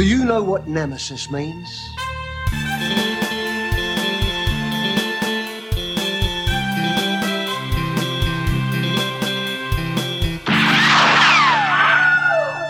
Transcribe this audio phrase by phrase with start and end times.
[0.00, 1.68] Do you know what nemesis means?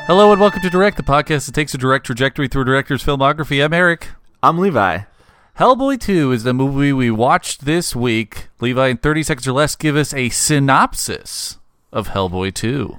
[0.08, 3.04] Hello and welcome to Direct, the podcast that takes a direct trajectory through a director's
[3.04, 3.64] filmography.
[3.64, 4.08] I'm Eric.
[4.42, 5.02] I'm Levi.
[5.56, 8.48] Hellboy 2 is the movie we watched this week.
[8.58, 11.58] Levi, in 30 seconds or less, give us a synopsis
[11.92, 12.98] of Hellboy 2.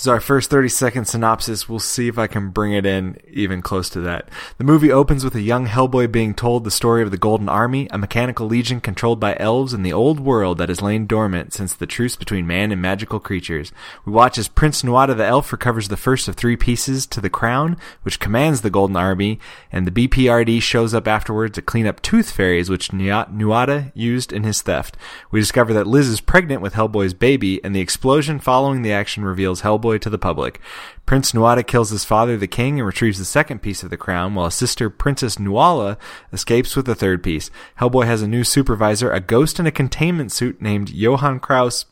[0.00, 1.68] This is our first 30 second synopsis.
[1.68, 4.30] We'll see if I can bring it in even close to that.
[4.56, 7.86] The movie opens with a young Hellboy being told the story of the Golden Army,
[7.90, 11.74] a mechanical legion controlled by elves in the old world that has lain dormant since
[11.74, 13.72] the truce between man and magical creatures.
[14.06, 17.28] We watch as Prince Nuada the elf recovers the first of three pieces to the
[17.28, 19.38] crown, which commands the Golden Army,
[19.70, 24.44] and the BPRD shows up afterwards to clean up tooth fairies, which Nuada used in
[24.44, 24.96] his theft.
[25.30, 29.26] We discover that Liz is pregnant with Hellboy's baby, and the explosion following the action
[29.26, 30.60] reveals Hellboy to the public.
[31.06, 34.34] Prince Nuada kills his father, the king, and retrieves the second piece of the crown,
[34.34, 35.98] while his sister, Princess Nuala,
[36.32, 37.50] escapes with the third piece.
[37.78, 41.86] Hellboy has a new supervisor, a ghost in a containment suit named Johann Kraus,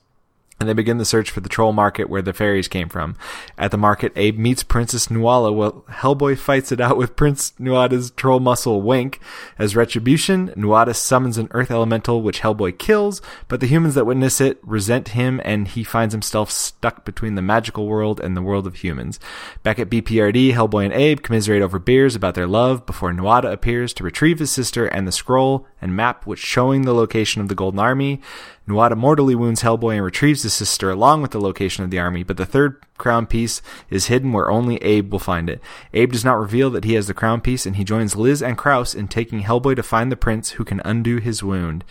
[0.60, 3.16] and they begin the search for the troll market where the fairies came from.
[3.56, 8.10] At the market, Abe meets Princess Nuala while Hellboy fights it out with Prince Nuada's
[8.10, 9.20] troll muscle Wink.
[9.58, 14.40] As retribution, Nuada summons an earth elemental which Hellboy kills, but the humans that witness
[14.40, 18.66] it resent him and he finds himself stuck between the magical world and the world
[18.66, 19.20] of humans.
[19.62, 23.92] Back at BPRD, Hellboy and Abe commiserate over beers about their love before Nuada appears
[23.94, 27.54] to retrieve his sister and the scroll and map which showing the location of the
[27.54, 28.20] Golden Army.
[28.68, 32.22] Nuada mortally wounds Hellboy and retrieves his sister along with the location of the army,
[32.22, 35.60] but the third crown piece is hidden where only Abe will find it.
[35.94, 38.58] Abe does not reveal that he has the crown piece, and he joins Liz and
[38.58, 41.84] Kraus in taking Hellboy to find the prince who can undo his wound.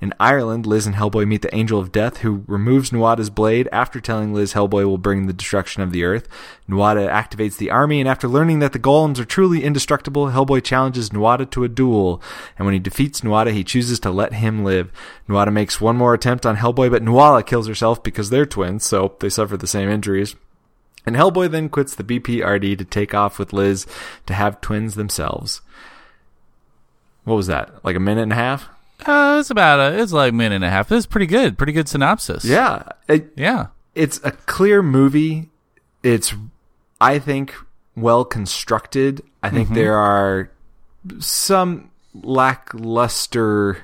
[0.00, 4.00] In Ireland, Liz and Hellboy meet the Angel of Death, who removes Nuada's blade after
[4.00, 6.28] telling Liz Hellboy will bring the destruction of the earth.
[6.68, 11.10] Nuada activates the army, and after learning that the golems are truly indestructible, Hellboy challenges
[11.10, 12.22] Nuada to a duel.
[12.58, 14.90] And when he defeats Nuada, he chooses to let him live.
[15.28, 19.14] Nuada makes one more attempt on Hellboy, but Nuala kills herself because they're twins, so
[19.20, 20.36] they suffer the same injuries.
[21.06, 23.86] And Hellboy then quits the BPRD to take off with Liz
[24.26, 25.60] to have twins themselves.
[27.24, 27.84] What was that?
[27.84, 28.68] Like a minute and a half?
[29.04, 30.90] Uh, it's about a, it's like a minute and a half.
[30.92, 31.58] It's pretty good.
[31.58, 32.44] Pretty good synopsis.
[32.44, 32.84] Yeah.
[33.08, 33.66] It, Yeah.
[33.94, 35.50] it's a clear movie.
[36.02, 36.34] It's,
[37.00, 37.54] I think,
[37.96, 39.22] well constructed.
[39.42, 40.50] I think there are
[41.18, 43.78] some lackluster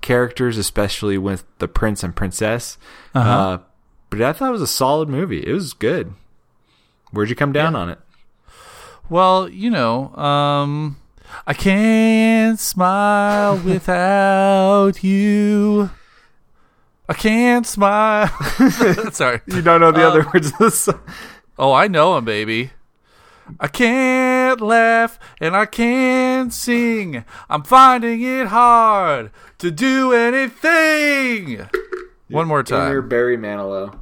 [0.00, 2.78] characters, especially with the prince and princess.
[3.14, 3.58] uh
[4.10, 5.38] but I thought it was a solid movie.
[5.46, 6.12] It was good.
[7.12, 7.98] Where'd you come down on it?
[9.08, 10.96] Well, you know, um,
[11.46, 15.90] I can't smile without you.
[17.08, 18.28] I can't smile.
[19.12, 19.40] Sorry.
[19.46, 21.00] You don't know the other words of the song.
[21.58, 22.70] Oh, I know him, baby.
[23.60, 27.24] I can't laugh and I can't sing.
[27.50, 31.68] I'm finding it hard to do anything.
[32.28, 32.88] One more time.
[32.88, 33.98] Inner Barry Manilow.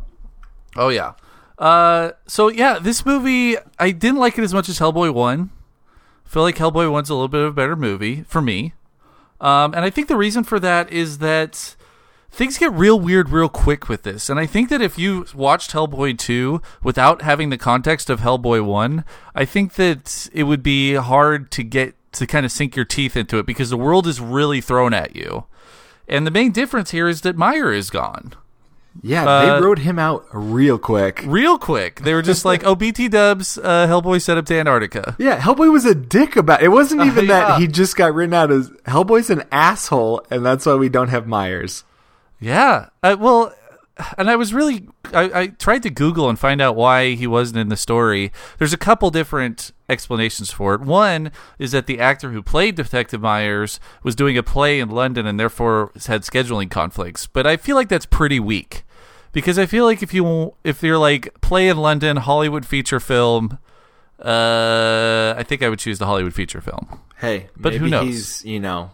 [0.77, 1.15] Oh yeah.
[1.60, 5.50] Uh, so yeah, this movie I didn't like it as much as Hellboy One.
[6.26, 8.72] I feel like Hellboy One's a little bit of a better movie for me.
[9.41, 11.76] Um, and I think the reason for that is that
[12.31, 14.31] things get real weird real quick with this.
[14.31, 18.65] And I think that if you watched Hellboy 2 without having the context of Hellboy
[18.65, 19.04] 1,
[19.34, 23.16] I think that it would be hard to get to kind of sink your teeth
[23.16, 25.44] into it because the world is really thrown at you.
[26.09, 28.34] And the main difference here is that Meyer is gone.
[29.02, 31.22] Yeah, Uh, they wrote him out real quick.
[31.24, 32.00] Real quick.
[32.00, 35.14] They were just like, oh, BT dubs, uh, Hellboy set up to Antarctica.
[35.18, 36.68] Yeah, Hellboy was a dick about it.
[36.68, 37.40] wasn't even yeah.
[37.50, 41.08] that he just got written out as Hellboy's an asshole, and that's why we don't
[41.08, 41.84] have Myers.
[42.40, 42.88] Yeah.
[43.02, 43.54] Uh, well,
[44.18, 47.58] and I was really, I, I tried to Google and find out why he wasn't
[47.58, 48.32] in the story.
[48.58, 50.80] There's a couple different explanations for it.
[50.80, 55.26] One is that the actor who played Detective Myers was doing a play in London
[55.26, 57.26] and therefore had scheduling conflicts.
[57.26, 58.84] But I feel like that's pretty weak
[59.32, 63.58] because I feel like if you if you're like play in London Hollywood feature film,
[64.24, 67.00] uh, I think I would choose the Hollywood feature film.
[67.18, 68.06] Hey, But who knows?
[68.06, 68.91] he's you know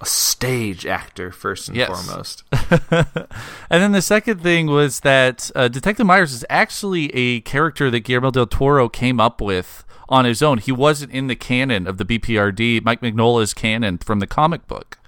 [0.00, 1.88] a stage actor first and Yes.
[1.88, 2.44] foremost.
[3.70, 8.00] And then the second thing was that uh, Detective Myers is actually a character that
[8.00, 10.58] Guillermo del Toro came up with on his own.
[10.58, 14.98] He wasn't in the canon of the BPRD, Mike Mignola's canon from the comic book.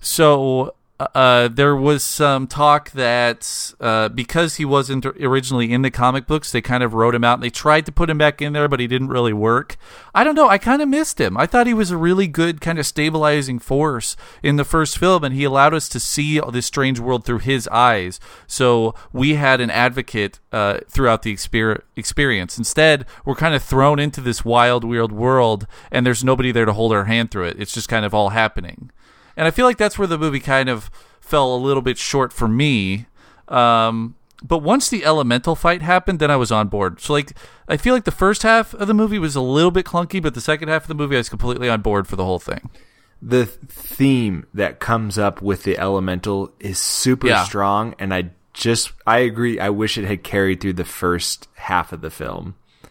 [0.00, 0.74] So
[1.14, 6.52] uh, there was some talk that uh, because he wasn't originally in the comic books,
[6.52, 8.68] they kind of wrote him out and they tried to put him back in there,
[8.68, 9.76] but he didn't really work.
[10.14, 10.48] I don't know.
[10.48, 11.36] I kind of missed him.
[11.36, 15.24] I thought he was a really good kind of stabilizing force in the first film,
[15.24, 18.20] and he allowed us to see this strange world through his eyes.
[18.46, 22.58] So we had an advocate uh, throughout the exper- experience.
[22.58, 26.72] Instead, we're kind of thrown into this wild, weird world, and there's nobody there to
[26.72, 27.60] hold our hand through it.
[27.60, 28.90] It's just kind of all happening
[29.36, 30.90] and I feel like that's where the movie kind of
[31.20, 33.06] fell a little bit short for me.
[33.48, 37.00] Um, but once the elemental fight happened, then I was on board.
[37.00, 37.32] So like,
[37.68, 40.34] I feel like the first half of the movie was a little bit clunky, but
[40.34, 42.68] the second half of the movie, I was completely on board for the whole thing.
[43.22, 47.44] The theme that comes up with the elemental is super Yeah.
[47.44, 49.58] strong, and I just I agree.
[49.58, 52.88] I wish it had carried through the first half of the film Yeah,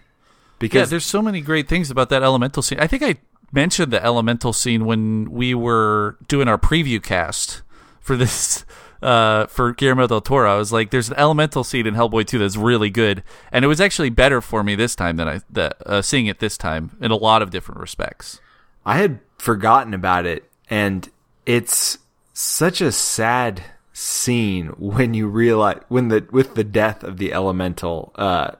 [0.60, 2.80] because there's so many great things about that elemental scene.
[2.80, 3.18] I think I
[3.54, 7.62] mentioned the elemental scene when we were doing our preview cast
[8.00, 8.66] for this
[9.02, 10.54] uh, for Guillermo del Toro.
[10.54, 13.68] I was like, "There's an elemental scene in Hellboy 2 that's really good," and it
[13.68, 16.98] was actually better for me this time than I that uh, seeing it this time
[17.00, 18.40] in a lot of different respects.
[18.86, 21.10] I had forgotten about it, and
[21.46, 22.00] it's
[22.34, 23.64] such a sad
[23.94, 28.12] scene when you realize when the with the death of the elemental.
[28.16, 28.52] Uh,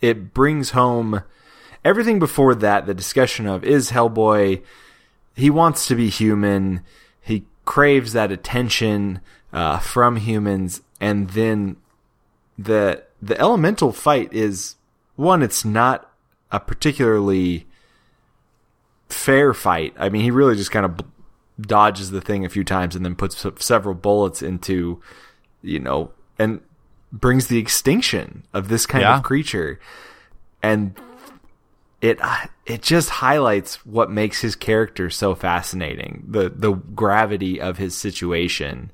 [0.00, 1.22] it brings home
[1.86, 2.86] everything before that.
[2.86, 4.62] The discussion of is Hellboy.
[5.34, 6.82] He wants to be human.
[7.20, 9.20] He craves that attention
[9.52, 11.76] uh, from humans, and then
[12.58, 14.76] the the elemental fight is
[15.14, 15.42] one.
[15.42, 16.10] It's not
[16.50, 17.66] a particularly
[19.08, 19.94] fair fight.
[19.98, 21.00] I mean, he really just kind of
[21.60, 25.00] dodges the thing a few times and then puts several bullets into,
[25.62, 26.60] you know, and
[27.12, 29.16] brings the extinction of this kind Yeah.
[29.16, 29.78] of creature.
[30.62, 30.94] And
[32.00, 32.18] it
[32.66, 36.24] it just highlights what makes his character so fascinating.
[36.28, 38.90] The the gravity of his situation.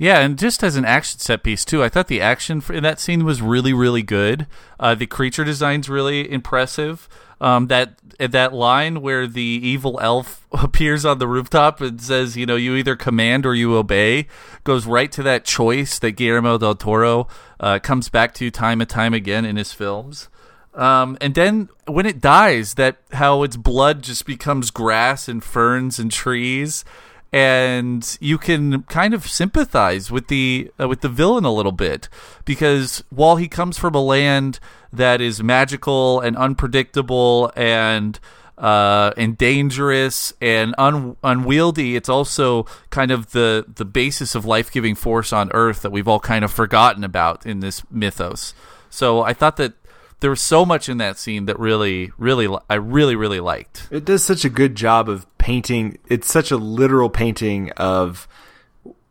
[0.00, 3.00] Yeah, and just as an action set piece too, I thought the action in that
[3.00, 4.46] scene was really, really good.
[4.78, 7.08] Uh, the creature design's really impressive.
[7.40, 12.46] Um, that that line where the evil elf appears on the rooftop and says, "You
[12.46, 14.28] know, you either command or you obey,"
[14.62, 17.26] goes right to that choice that Guillermo del Toro
[17.58, 20.28] uh, comes back to time and time again in his films.
[20.78, 25.98] Um, and then when it dies, that how its blood just becomes grass and ferns
[25.98, 26.84] and trees,
[27.32, 32.08] and you can kind of sympathize with the uh, with the villain a little bit
[32.44, 34.60] because while he comes from a land
[34.92, 38.20] that is magical and unpredictable and
[38.56, 41.96] uh, and dangerous and un- unwieldy.
[41.96, 46.08] It's also kind of the the basis of life giving force on Earth that we've
[46.08, 48.54] all kind of forgotten about in this mythos.
[48.90, 49.74] So I thought that
[50.20, 53.88] there was so much in that scene that really, really, I really, really liked.
[53.90, 55.98] It does such a good job of painting.
[56.08, 58.26] It's such a literal painting of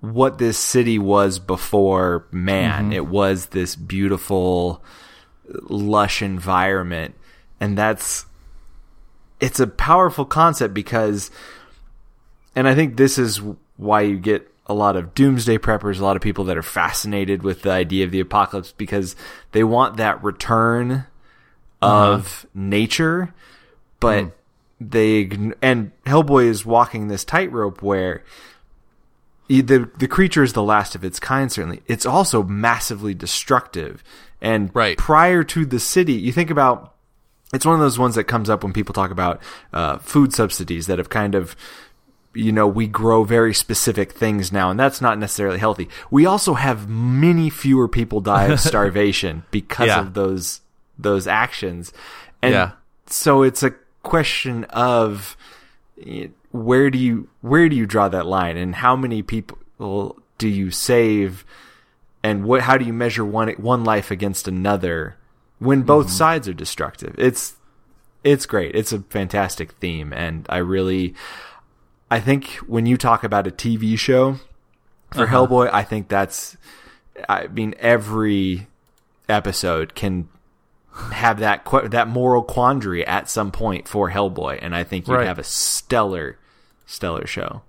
[0.02, 2.86] what this city was before man.
[2.86, 2.94] Mm-hmm.
[2.94, 4.84] It was this beautiful,
[5.48, 7.16] lush environment.
[7.60, 8.26] And that's,
[9.40, 11.32] it's a powerful concept because,
[12.56, 13.42] and I think this is
[13.78, 17.42] why you get a lot of doomsday preppers, a lot of people that are fascinated
[17.42, 19.16] with the idea of the apocalypse because
[19.54, 21.06] they want that return
[21.82, 23.34] of nature,
[24.00, 24.36] but
[24.80, 25.30] they
[25.62, 28.24] and Hellboy is walking this tightrope where
[29.48, 31.52] the the creature is the last of its kind.
[31.52, 34.04] Certainly, it's also massively destructive.
[34.42, 34.98] And Right.
[34.98, 36.94] prior to the city, you think about
[37.54, 39.42] it's one of those ones that comes up when people talk about
[39.72, 41.56] uh, food subsidies that have kind of
[42.34, 45.90] you know we grow very specific things now and that's not necessarily healthy.
[46.12, 50.02] We also have many fewer people die of starvation because Yeah.
[50.02, 50.62] of those
[51.00, 51.94] those actions.
[52.42, 52.72] And Yeah.
[53.08, 53.72] so it's a
[54.04, 55.36] question of
[56.06, 58.58] eh, where do you where do you draw that line?
[58.58, 59.58] And how many people
[60.38, 61.44] do you save?
[62.24, 65.16] And what how do you measure one one life against another
[65.60, 67.16] when both sides are destructive?
[67.18, 67.56] It's
[68.24, 68.76] it's great.
[68.76, 71.14] It's a fantastic theme and i really
[72.12, 74.38] i think when you talk about a tv show
[75.12, 76.58] for hellboy i think that's
[77.30, 78.68] i mean every
[79.30, 80.28] episode can
[81.12, 85.16] have that qu- that moral quandary at some point for hellboy and i think you'd
[85.16, 85.28] Right.
[85.28, 86.38] have a stellar
[86.86, 87.62] stellar show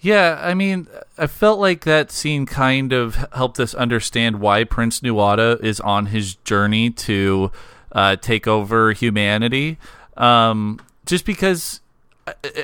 [0.00, 0.86] Yeah, I mean,
[1.18, 6.06] I felt like that scene kind of helped us understand why Prince Nuada is on
[6.06, 7.50] his journey to
[7.90, 9.76] uh, take over humanity.
[10.16, 11.80] Um, just because,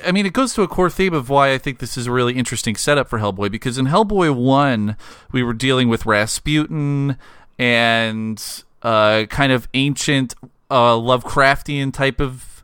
[0.05, 2.13] I, mean, it goes to a core theme of why I think this is a
[2.13, 3.51] really interesting setup for Hellboy.
[3.51, 4.97] Because in Hellboy 1,
[5.33, 7.17] we were dealing with Rasputin
[7.59, 10.35] and uh, kind of ancient
[10.71, 12.55] uh, Lovecraftian type of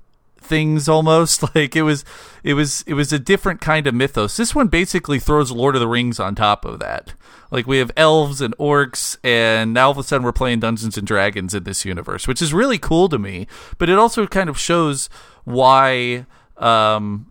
[0.50, 2.04] things almost like it was
[2.42, 5.80] it was it was a different kind of mythos this one basically throws lord of
[5.80, 7.14] the rings on top of that
[7.52, 10.98] like we have elves and orcs and now all of a sudden we're playing dungeons
[10.98, 13.46] and dragons in this universe which is really cool to me
[13.78, 15.08] but it also kind of shows
[15.44, 16.26] why
[16.60, 17.30] um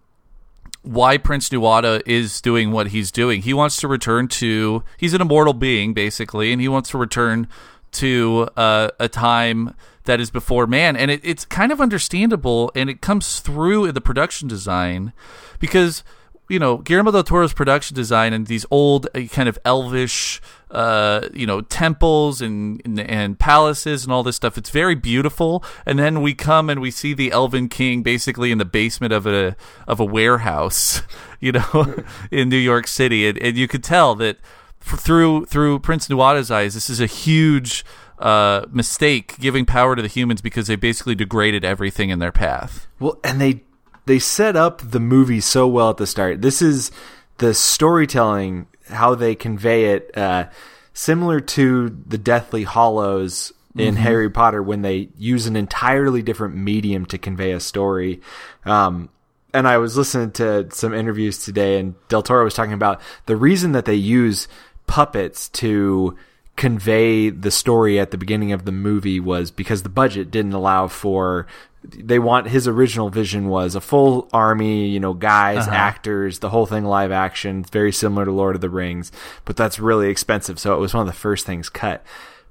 [0.82, 3.42] why Prince Nuada is doing what he's doing.
[3.42, 7.48] He wants to return to he's an immortal being basically and he wants to return
[7.92, 9.74] to uh, a time
[10.06, 13.94] that is before man and it, it's kind of understandable and it comes through in
[13.94, 15.12] the production design
[15.60, 16.04] because
[16.48, 21.28] you know Guillermo del Toro's production design and these old uh, kind of elvish uh,
[21.34, 25.98] you know temples and, and, and palaces and all this stuff it's very beautiful and
[25.98, 29.56] then we come and we see the elven king basically in the basement of a
[29.88, 31.02] of a warehouse
[31.40, 34.38] you know in New York City and, and you could tell that
[34.80, 37.84] through through Prince Nuada's eyes this is a huge
[38.20, 42.88] uh, mistake giving power to the humans because they basically degraded everything in their path.
[43.00, 43.64] Well, and they
[44.06, 46.42] they set up the movie so well at the start.
[46.42, 46.92] This is
[47.38, 50.46] the storytelling, how they convey it, uh,
[50.94, 54.04] similar to the Deathly Hallows in mm-hmm.
[54.04, 58.22] Harry Potter when they use an entirely different medium to convey a story.
[58.66, 59.10] Um,
[59.54, 63.36] and I was listening to some interviews today, and Del Toro was talking about the
[63.36, 64.48] reason that they use
[64.88, 66.18] puppets to
[66.56, 70.90] convey the story at the beginning of the movie was because the budget didn't allow
[70.90, 71.48] for
[71.84, 75.76] they want his original vision was a full army, you know, guys, uh-huh.
[75.76, 79.12] actors, the whole thing live action, very similar to Lord of the Rings,
[79.46, 82.04] but that's really expensive, so it was one of the first things cut.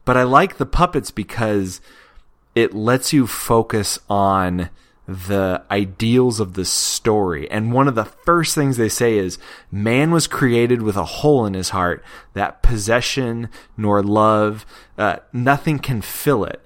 [0.05, 1.81] But I like the puppets because
[2.55, 4.71] it lets you focus on
[5.07, 7.51] the ideals of the story.
[7.51, 9.39] And one of the first things they say is
[9.71, 12.05] man was created with a hole in his heart
[12.35, 14.67] that possession nor love,
[14.99, 16.63] uh, nothing can fill it.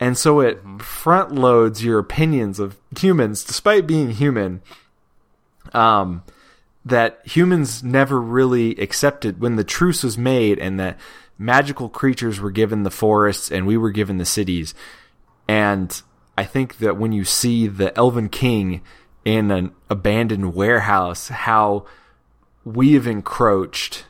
[0.00, 0.78] And so it mm-hmm.
[0.78, 4.62] front loads your opinions of humans, despite being human.
[5.72, 6.24] Um,
[6.84, 10.98] that humans never really accepted when the truce was made and that
[11.38, 14.74] magical creatures were given the forests and we were given the cities.
[15.46, 16.00] And
[16.38, 18.82] I think that when you see the Elven King
[19.24, 21.84] in an abandoned warehouse, how
[22.64, 24.04] we have encroached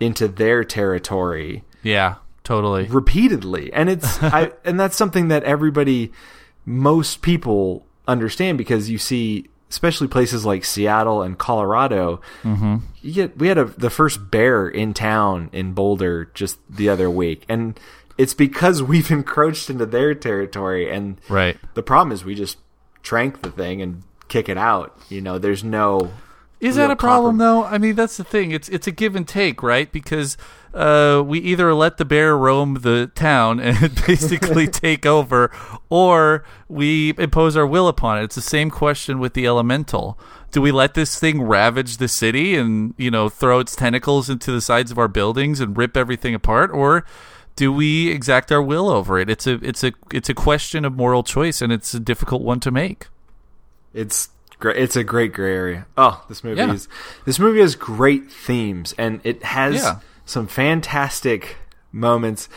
[0.00, 1.64] into their territory.
[1.82, 2.16] Yeah,
[2.48, 2.84] totally.
[2.84, 3.70] Repeatedly.
[3.74, 6.12] And it's I and that's something that everybody
[6.64, 12.22] most people understand because you see especially places like Seattle and Colorado.
[12.42, 12.76] Mm-hmm.
[13.02, 17.10] You get we had a the first bear in town in Boulder just the other
[17.10, 17.78] week, and
[18.16, 21.58] it's because we've encroached into their territory, and right.
[21.74, 22.56] The problem is we just
[23.02, 24.98] trank the thing and kick it out.
[25.10, 26.12] You know, there's no.
[26.60, 27.64] Is that a problem though?
[27.64, 28.52] I mean, that's the thing.
[28.52, 29.92] It's it's a give and take, right?
[29.92, 30.38] Because
[30.74, 35.50] uh, we either let the bear roam the town and basically take over,
[35.88, 38.24] or we impose our will upon it.
[38.24, 40.18] It's the same question with the elemental.
[40.50, 44.50] Do we let this thing ravage the city and you know throw its tentacles into
[44.52, 47.04] the sides of our buildings and rip everything apart, or
[47.56, 49.28] do we exact our will over it?
[49.28, 52.60] It's a it's a it's a question of moral choice, and it's a difficult one
[52.60, 53.08] to make.
[53.92, 54.28] It's.
[54.60, 55.86] It's a great gray area.
[55.96, 56.72] Oh, this movie yeah.
[56.72, 56.88] is
[57.24, 60.00] this movie has great themes, and it has yeah.
[60.28, 61.56] Some fantastic
[61.90, 62.48] moments.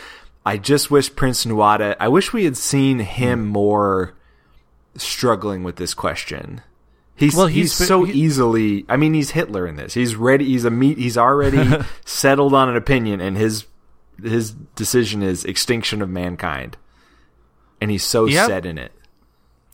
[0.44, 1.96] I just wish Prince Nuada.
[1.98, 3.48] I wish we had seen him mm.
[3.48, 4.14] more
[4.96, 6.60] struggling with this question.
[7.14, 8.84] He's well, he's, he's so he, easily.
[8.88, 9.94] I mean, he's Hitler in this.
[9.94, 10.46] He's ready.
[10.46, 10.98] He's a meat.
[10.98, 13.66] He's already settled on an opinion, and his
[14.20, 16.76] his decision is extinction of mankind,
[17.80, 18.48] and he's so yep.
[18.48, 18.92] set in it.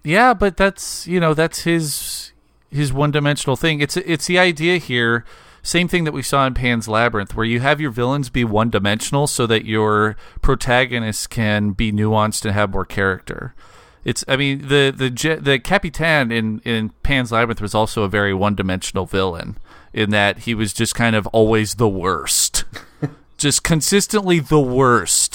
[0.05, 2.33] Yeah, but that's you know that's his
[2.71, 3.81] his one dimensional thing.
[3.81, 5.25] It's it's the idea here.
[5.69, 8.71] Same thing that we saw in Pan's Labyrinth, where you have your villains be one
[8.71, 13.55] dimensional so that your protagonists can be nuanced and have more character.
[14.03, 18.33] It's, I mean, the the the Capitan in in Pan's Labyrinth was also a very
[18.33, 19.59] one dimensional villain
[19.93, 22.65] in that he was just kind of always the worst.
[23.37, 25.28] just consistently the worst.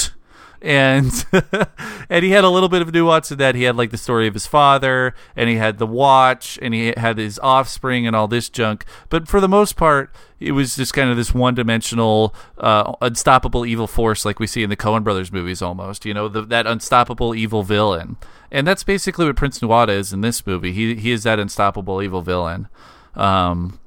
[0.64, 1.26] And
[2.10, 4.28] and he had a little bit of nuance in that he had like the story
[4.28, 8.30] of his father, and he had the watch, and he had his offspring, and all
[8.30, 8.86] this junk.
[9.10, 13.88] But for the most part, it was just kind of this one-dimensional, uh, unstoppable evil
[13.88, 16.06] force, like we see in the Coen Brothers movies, almost.
[16.06, 18.16] You know, the, that unstoppable evil villain,
[18.50, 20.72] and that's basically what Prince Nuada is in this movie.
[20.72, 22.70] He he is that unstoppable evil villain.
[23.16, 23.80] Um,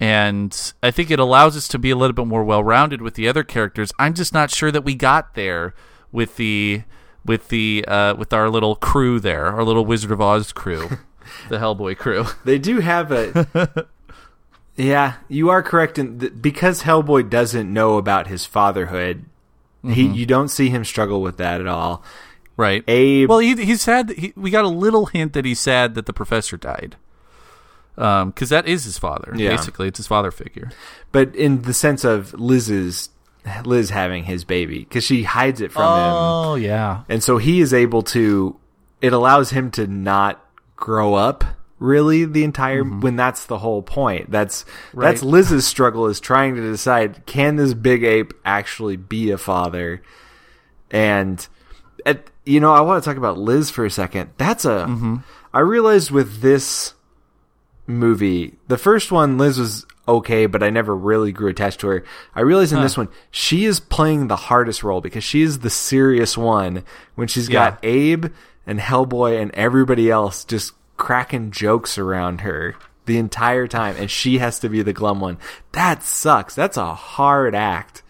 [0.00, 3.28] and I think it allows us to be a little bit more well-rounded with the
[3.28, 3.92] other characters.
[4.00, 5.74] I'm just not sure that we got there
[6.12, 6.82] with the
[7.24, 10.88] with the uh, with our little crew there, our little Wizard of Oz crew,
[11.48, 12.26] the Hellboy crew.
[12.44, 13.86] They do have a.
[14.76, 19.24] yeah, you are correct in th- because Hellboy doesn't know about his fatherhood.
[19.82, 19.92] Mm-hmm.
[19.92, 22.04] He you don't see him struggle with that at all.
[22.56, 22.84] Right.
[22.86, 23.28] Abe.
[23.28, 24.08] Well, he, he's sad.
[24.08, 26.96] That he, we got a little hint that he's sad that the professor died.
[27.96, 29.32] Um, because that is his father.
[29.36, 29.50] Yeah.
[29.50, 30.70] Basically, it's his father figure.
[31.12, 33.10] but in the sense of Liz's
[33.64, 37.02] Liz having his baby because she hides it from him, Oh yeah.
[37.08, 38.56] and so he is able to.
[39.00, 40.44] It allows him to not
[40.76, 41.44] grow up
[41.80, 44.30] really the entire when that's the whole point.
[44.30, 45.30] That's that's Mm-hmm.
[45.30, 50.02] Liz's struggle is trying to decide can this big ape actually be a father,
[50.90, 51.44] and
[52.06, 54.30] at, you know I want to talk about Liz for a second.
[54.36, 54.70] That's a.
[54.84, 55.58] I Mm-hmm.
[55.68, 56.94] realized with this
[57.86, 58.54] movie.
[58.68, 62.04] The first one, Liz was okay, but I never really grew attached to her.
[62.34, 65.70] I realize in this one, she is playing the hardest role because she is the
[65.70, 68.26] serious one when she's got Abe
[68.66, 72.76] and Hellboy and everybody else just cracking jokes around her
[73.06, 75.38] the entire time, and she has to be the glum one.
[75.72, 76.54] That sucks.
[76.54, 78.02] That's a hard act.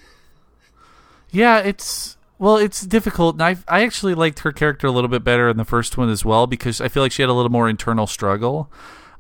[1.31, 5.25] Yeah, it's well, it's difficult, and I I actually liked her character a little bit
[5.25, 7.53] better in the first one as well because I feel like she had a little
[7.53, 8.71] more internal struggle.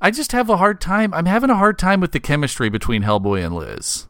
[0.02, 1.14] I just have a hard time.
[1.14, 4.09] I'm having a hard time with the chemistry between Hellboy and Liz.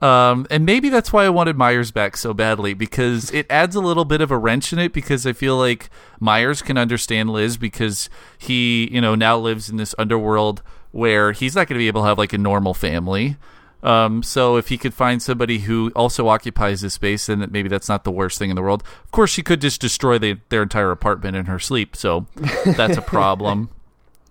[0.00, 3.82] Um, and maybe that's why I wanted Myers back so badly because it adds a
[3.82, 7.58] little bit of a wrench in it because I feel like Myers can understand Liz
[7.58, 8.08] because
[8.38, 12.00] he, you know, now lives in this underworld where he's not going to be able
[12.00, 13.36] to have like a normal family.
[13.82, 17.88] Um, so if he could find somebody who also occupies this space, then maybe that's
[17.90, 18.82] not the worst thing in the world.
[19.04, 22.26] Of course, she could just destroy the, their entire apartment in her sleep, so
[22.64, 23.68] that's a problem.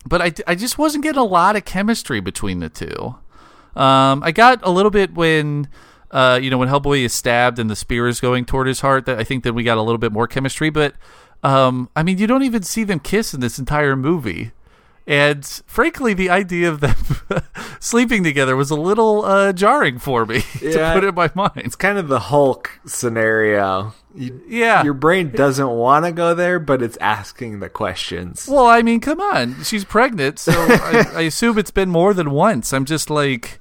[0.05, 3.15] But I, I just wasn't getting a lot of chemistry between the two.
[3.75, 5.67] Um, I got a little bit when,
[6.11, 9.05] uh, you know, when Hellboy is stabbed and the spear is going toward his heart.
[9.05, 10.69] That I think that we got a little bit more chemistry.
[10.69, 10.95] But,
[11.43, 14.51] um, I mean, you don't even see them kiss in this entire movie.
[15.09, 16.95] And frankly, the idea of them
[17.79, 20.93] sleeping together was a little uh, jarring for me to Yeah.
[20.93, 21.53] put it in my mind.
[21.65, 23.95] It's kind of the Hulk scenario.
[24.13, 24.83] You, Yeah.
[24.83, 28.47] Your brain doesn't want to go there, but it's asking the questions.
[28.47, 29.63] Well, I mean, come on.
[29.63, 32.71] She's pregnant, so I, I assume it's been more than once.
[32.71, 33.59] I'm just like,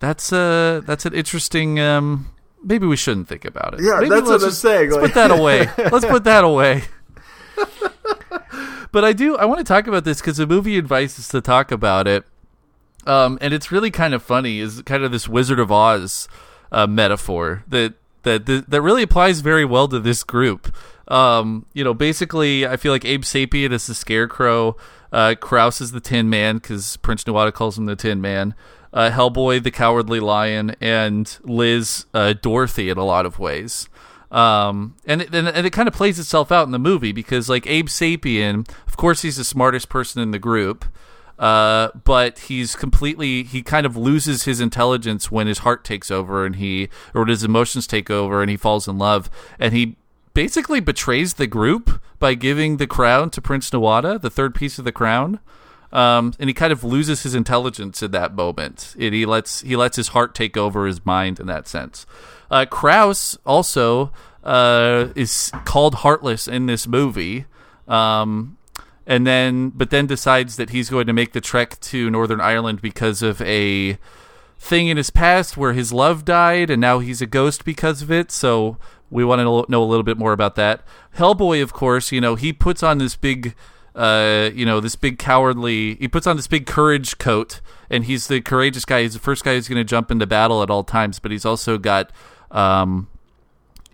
[0.00, 1.80] that's uh that's an interesting.
[1.80, 2.28] Um,
[2.62, 3.80] maybe we shouldn't think about it.
[3.82, 5.68] Yeah, Maybe that's let's what I'm saying, Let's like- put that away.
[5.90, 6.82] Let's put that away.
[8.92, 9.36] But I do.
[9.36, 10.80] I want to talk about this because the movie
[11.18, 12.24] us to talk about it.
[13.06, 14.60] Um, and it's really kind of funny.
[14.60, 16.28] Is kind of this Wizard of Oz
[16.72, 20.74] uh, metaphor that that that really applies very well to this group.
[21.08, 24.76] Um, you know, basically, I feel like Abe Sapien is the Scarecrow.
[25.10, 28.54] Uh, Kraus is the Tin Man because Prince Nuada calls him the Tin Man.
[28.92, 33.88] Uh, Hellboy, the Cowardly Lion, and Liz, uh, Dorothy, in a lot of ways.
[34.30, 37.66] Um, and it, and, it kind of plays itself out in the movie because, like
[37.66, 40.84] Abe Sapien, of course, he's the smartest person in the group.
[41.38, 46.44] Uh, but he's completely he kind of loses his intelligence when his heart takes over
[46.44, 49.94] and he or his emotions take over and he falls in love and he
[50.34, 54.84] basically betrays the group by giving the crown to Prince Nuada, the third piece of
[54.84, 55.40] the crown.
[55.92, 58.94] Um, and he kind of loses his intelligence in that moment.
[59.00, 62.06] And he lets he lets his heart take over his mind in that sense.
[62.50, 64.12] Uh, Kraus also
[64.44, 67.46] uh, is called heartless in this movie.
[67.86, 68.58] Um,
[69.06, 72.82] and then but then decides that he's going to make the trek to Northern Ireland
[72.82, 73.98] because of a
[74.58, 78.12] thing in his past where his love died and now he's a ghost because of
[78.12, 78.30] it.
[78.30, 78.76] So
[79.10, 80.82] we want to know a little bit more about that.
[81.16, 83.54] Hellboy, of course, you know, he puts on this big
[83.94, 88.28] uh, you know, this big cowardly he puts on this big courage coat and he's
[88.28, 89.02] the courageous guy.
[89.02, 91.46] He's the first guy who's going to jump into battle at all times, but he's
[91.46, 92.12] also got
[92.50, 93.08] um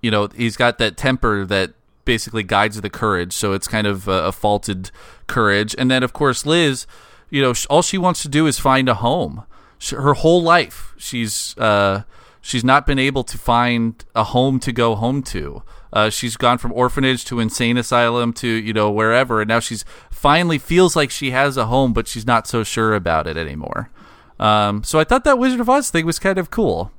[0.04, 1.72] you know, he's got that temper that
[2.04, 3.32] basically guides the courage.
[3.32, 4.90] So it's kind of a, a faulted
[5.26, 5.74] courage.
[5.78, 6.86] And then, of course, Liz,
[7.30, 9.44] you know, all she wants to do is find a home.
[9.78, 12.02] Sh her whole life, she's uh,
[12.40, 15.62] she's not been able to find a home to go home to.
[15.92, 19.84] Uh, she's gone from orphanage to insane asylum to you know wherever, and now she's
[20.10, 23.90] finally feels like she has a home, but she's not so sure about it anymore.
[24.38, 26.92] Um, so I thought that Wizard of Oz thing was kind of cool.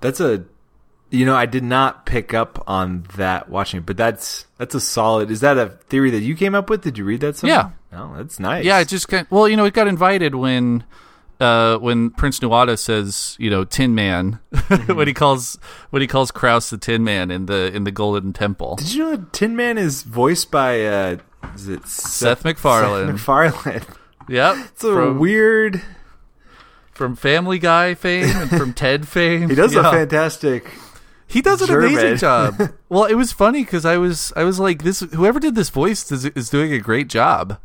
[0.00, 0.44] That's a
[1.12, 4.80] you know, I did not pick up on that watching it, but that's that's a
[4.80, 5.30] solid.
[5.30, 6.82] Is that a theory that you came up with?
[6.82, 7.72] Did you read that somewhere?
[7.92, 7.98] Yeah.
[7.98, 8.64] Oh, that's nice.
[8.64, 10.84] Yeah, it just got well, you know, it got invited when
[11.38, 14.38] uh when Prince Nuada says, you know, Tin Man
[14.86, 15.58] when he calls
[15.90, 18.76] when he calls Kraus the Tin Man in the in the Golden Temple.
[18.76, 21.16] Did you know that Tin Man is voiced by uh
[21.54, 23.18] is it Seth MacFarlane.
[23.18, 23.82] Seth MacFarlane.
[24.28, 24.56] Yep.
[24.72, 25.82] It's a from, weird.
[26.92, 29.50] from Family Guy fame and from Ted fame.
[29.50, 30.70] He does a fantastic.
[31.32, 31.92] He does an German.
[31.92, 32.60] amazing job.
[32.88, 36.12] well, it was funny because I was I was like this whoever did this voice
[36.12, 37.58] is, is doing a great job.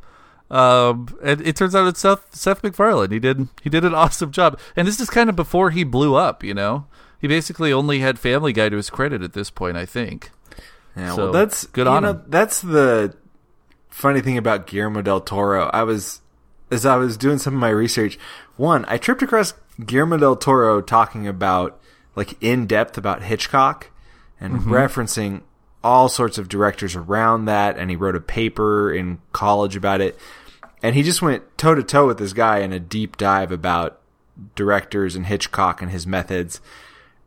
[0.50, 3.12] Um, and it turns out it's Seth Seth MacFarlane.
[3.12, 4.60] He did he did an awesome job.
[4.76, 6.44] And this is kind of before he blew up.
[6.44, 6.86] You know,
[7.20, 9.76] he basically only had Family Guy to his credit at this point.
[9.76, 10.32] I think.
[10.96, 12.24] Yeah, So, well, that's good on know, him.
[12.28, 13.16] That's the
[13.90, 15.70] funny thing about Guillermo del Toro.
[15.74, 16.22] I was
[16.72, 18.18] as I was doing some of my research.
[18.56, 19.54] One, I tripped across
[19.86, 21.80] Guillermo del Toro talking about
[22.18, 23.92] like in depth about Hitchcock
[24.42, 24.74] and Mm-hmm.
[24.74, 25.42] referencing
[25.84, 27.78] all sorts of directors around that.
[27.78, 30.20] And he wrote a paper in college about it.
[30.84, 34.00] And he just went toe to toe with this guy in a deep dive about
[34.56, 36.60] directors and Hitchcock and his methods.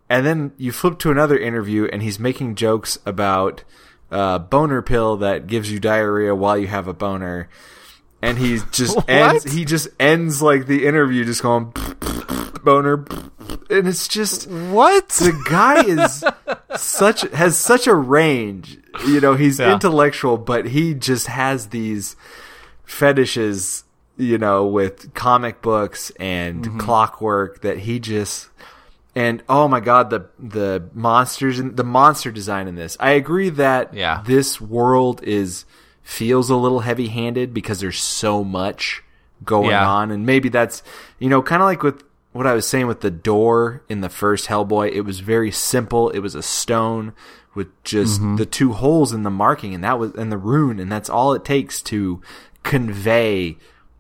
[0.08, 3.62] And then you flip to another interview, and he's making jokes about
[4.10, 7.48] a boner pill that gives you diarrhea while you have a boner.
[8.22, 9.50] And he just ends.
[9.50, 11.72] He just ends like the interview, just going
[12.62, 13.06] boner,
[13.70, 15.08] and it's just What?
[15.10, 16.24] the guy is
[16.80, 18.78] such has such a range.
[19.06, 19.72] You know, he's Yeah.
[19.72, 22.16] intellectual, but he just has these
[22.84, 23.84] fetishes.
[24.16, 26.78] You know, with comic books and Mm-hmm.
[26.80, 28.50] clockwork that he just
[29.16, 32.98] and oh my god, the the monsters and the monster design in this.
[33.00, 34.22] I agree that Yeah.
[34.26, 35.64] this world is
[36.02, 39.02] feels a little heavy handed because there's so much
[39.44, 39.88] going Yeah.
[39.88, 40.82] on, and maybe that's
[41.18, 44.08] you know kind of like with what I was saying with the door in the
[44.08, 44.92] first Hellboy.
[44.92, 46.10] It was very simple.
[46.10, 47.12] It was a stone
[47.54, 48.36] with just Mm-hmm.
[48.36, 51.32] the two holes in the marking, and that was and the rune, and that's all
[51.32, 52.20] it takes to
[52.62, 53.56] convey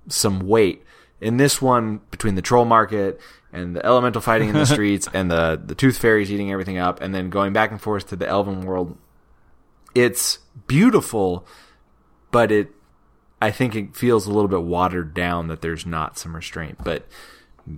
[0.08, 0.84] some weight.
[1.20, 3.20] In this one, between the troll market
[3.52, 7.00] and the elemental fighting in the streets and the the tooth fairies eating everything up,
[7.00, 8.96] and then going back and forth to the elven world,
[9.94, 11.46] it's beautiful,
[12.30, 12.72] but it
[13.42, 16.78] I think it feels a little bit watered down that there's not some restraint.
[16.84, 17.06] But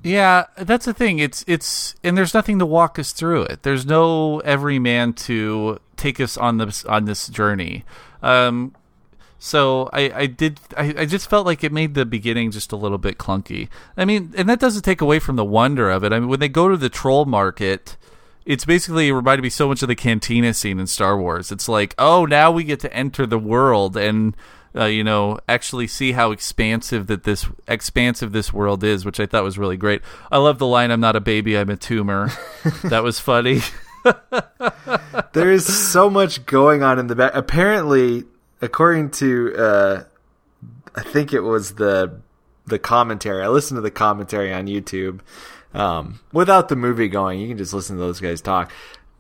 [0.03, 1.19] Yeah, that's the thing.
[1.19, 3.62] It's it's and there's nothing to walk us through it.
[3.62, 7.85] There's no every man to take us on this on this journey.
[8.23, 8.75] Um,
[9.38, 12.77] so I I did I, I just felt like it made the beginning just a
[12.77, 13.69] little bit clunky.
[13.97, 16.12] I mean, and that doesn't take away from the wonder of it.
[16.12, 17.97] I mean, when they go to the troll market.
[18.44, 21.52] It's basically it reminded me so much of the cantina scene in Star Wars.
[21.52, 24.37] It's like, oh, now we get to enter the world and
[24.74, 29.26] uh, you know, actually see how expansive that this expansive this world is, which I
[29.26, 30.00] thought was really great.
[30.31, 32.31] I love the line, "I'm not a baby, I'm a tumor."
[32.85, 33.61] that was funny.
[35.33, 37.33] there is so much going on in the back.
[37.35, 38.24] Apparently,
[38.62, 40.05] according to uh,
[40.94, 42.20] I think it was the
[42.66, 43.42] the commentary.
[43.42, 45.20] I listened to the commentary on YouTube
[45.74, 47.40] um, without the movie going.
[47.40, 48.70] You can just listen to those guys talk.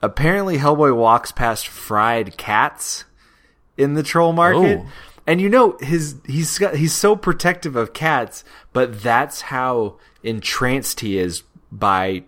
[0.00, 3.04] Apparently, Hellboy walks past fried cats
[3.76, 4.80] in the troll market.
[4.84, 4.88] Oh.
[5.26, 11.00] And you know his he's got he's so protective of cats, but that's how entranced
[11.00, 12.24] he is by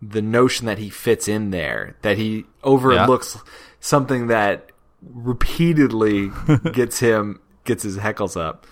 [0.00, 3.38] the notion that he fits in there, that he overlooks
[3.80, 4.70] something that
[5.02, 6.30] repeatedly
[6.72, 8.66] gets him gets his heckles up.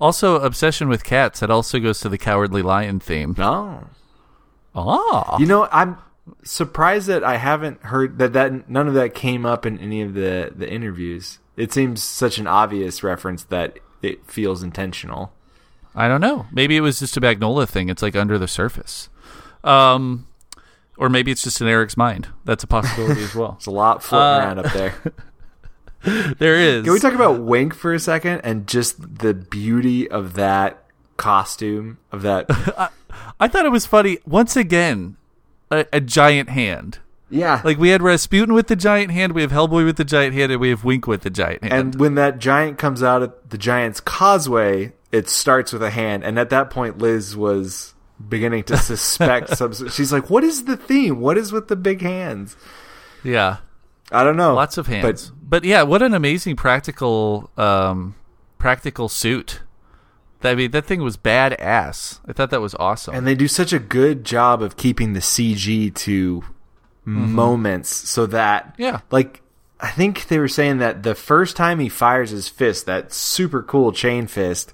[0.00, 1.42] Also, obsession with cats.
[1.42, 3.34] It also goes to the Cowardly Lion theme.
[3.36, 3.88] No,
[4.76, 5.96] Ah, you know I'm
[6.44, 10.14] surprised that I haven't heard that that none of that came up in any of
[10.14, 11.38] the the interviews.
[11.56, 15.32] It seems such an obvious reference that it feels intentional.
[15.94, 16.46] I don't know.
[16.52, 17.88] Maybe it was just a Mignola thing.
[17.88, 19.08] It's like under the surface.
[19.64, 20.26] Um,
[20.98, 22.28] or maybe it's just in Eric's mind.
[22.44, 23.52] That's a possibility as well.
[23.58, 24.94] There's a lot floating Uh, around up there.
[26.38, 26.84] There is.
[26.84, 30.84] Can we talk about Wink for a second and just the beauty of that
[31.16, 32.46] costume of that?
[33.40, 34.18] I thought it was funny.
[34.26, 35.16] Once again,
[35.70, 36.98] a, a giant hand.
[37.30, 40.34] yeah, Like we had Rasputin with the giant hand, we have Hellboy with the giant
[40.34, 41.72] hand, and we have Wink with the giant hand.
[41.74, 46.24] and when that giant comes out at the giant's causeway, it starts with a hand,
[46.24, 47.94] and at that point, Liz was
[48.28, 49.72] beginning to suspect some.
[49.90, 51.20] She's like, "What is the theme?
[51.20, 52.56] What is with the big hands?"
[53.24, 53.58] yeah,
[54.12, 54.54] I don't know.
[54.54, 55.32] lots of hands.
[55.48, 58.14] But, yeah, what an amazing practical, um,
[58.58, 59.60] practical suit.
[60.46, 62.20] I mean, that thing was badass.
[62.26, 63.14] I thought that was awesome.
[63.14, 67.32] and they do such a good job of keeping the CG to mm-hmm.
[67.32, 69.00] moments so that Yeah.
[69.10, 69.42] like
[69.78, 73.62] I think they were saying that the first time he fires his fist, that super
[73.62, 74.72] cool chain fist,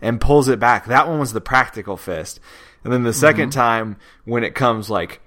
[0.00, 2.38] and pulls it back, that one was the practical fist.
[2.84, 3.48] And then the 2nd mm-hmm.
[3.50, 5.20] time when it comes like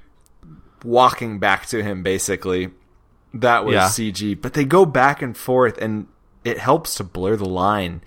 [0.83, 2.69] walking back to him basically,
[3.33, 3.87] that was Yeah.
[3.87, 4.39] CG.
[4.39, 6.07] But they go back and forth and
[6.43, 8.01] it helps to blur the line.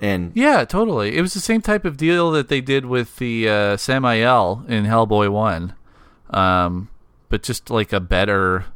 [0.00, 1.16] And Yeah, totally.
[1.16, 4.84] It was the same type of deal that they did with the uh, Samael in
[4.84, 5.74] Hellboy One,
[6.30, 6.88] um,
[7.28, 8.66] but just like a better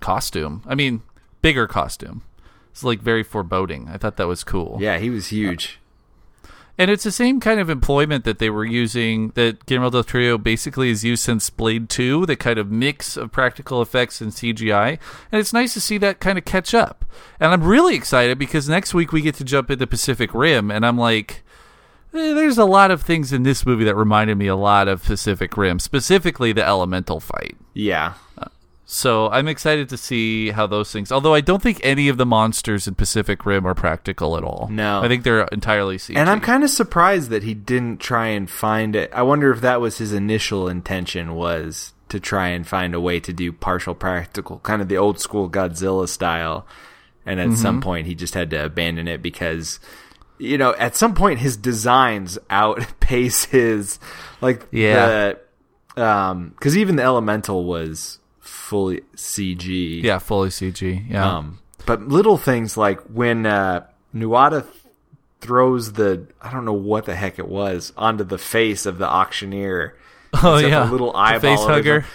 [0.00, 0.62] costume.
[0.66, 1.02] I mean,
[1.40, 2.22] bigger costume.
[2.70, 3.88] It's like very foreboding.
[3.88, 4.76] I thought that was cool.
[4.80, 5.78] yeah, he was huge.
[6.78, 10.36] And it's the same kind of employment that they were using that Guillermo del Toro
[10.36, 14.98] basically has used since Blade 2, the kind of mix of practical effects and CGI.
[15.32, 17.04] And it's nice to see that kind of catch up.
[17.40, 20.84] And I'm really excited because next week we get to jump into Pacific Rim, and
[20.84, 21.42] I'm like,
[22.12, 25.02] eh, there's a lot of things in this movie that reminded me a lot of
[25.02, 27.56] Pacific Rim, specifically the elemental fight.
[27.72, 28.14] Yeah.
[28.88, 31.10] So I'm excited to see how those things.
[31.10, 34.68] Although I don't think any of the monsters in Pacific Rim are practical at all.
[34.70, 35.02] No.
[35.02, 36.16] I think they're entirely CG.
[36.16, 39.10] And I'm kind of surprised that he didn't try and find it.
[39.12, 43.18] I wonder if that was his initial intention was to try and find a way
[43.18, 46.64] to do partial practical, kind of the old school Godzilla style.
[47.26, 47.56] And at Mm-hmm.
[47.56, 49.80] some point he just had to abandon it because
[50.38, 53.98] you know, at some point his designs outpace his
[54.40, 55.32] like Yeah.
[55.96, 58.20] the um cuz even the elemental was
[58.66, 60.02] fully CG.
[60.02, 61.08] yeah, fully CG.
[61.08, 61.36] Yeah.
[61.38, 64.74] Um, but little things like when uh, Nuada th-
[65.40, 69.06] throws the I don't know what the heck it was onto the face of the
[69.08, 69.94] auctioneer.
[70.42, 71.40] oh yeah, a little The eyeball.
[71.40, 72.06] face of his- hugger.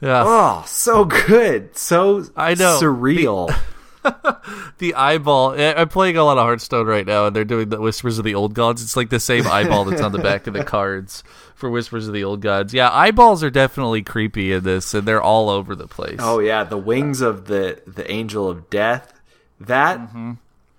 [0.00, 0.22] Yeah.
[0.26, 2.78] Oh, so good, so I know.
[2.82, 3.54] surreal.
[4.78, 5.52] the eyeball.
[5.52, 8.24] I- I'm playing a lot of Hearthstone right now, and they're doing the Whispers of
[8.24, 8.82] the Old Gods.
[8.82, 12.14] It's like the same eyeball that's on the back of the cards for Whispers of
[12.14, 12.74] the Old Gods.
[12.74, 16.18] Yeah, eyeballs are definitely creepy in this, and they're all over the place.
[16.20, 19.12] oh yeah, the wings of the the angel of death.
[19.60, 20.00] That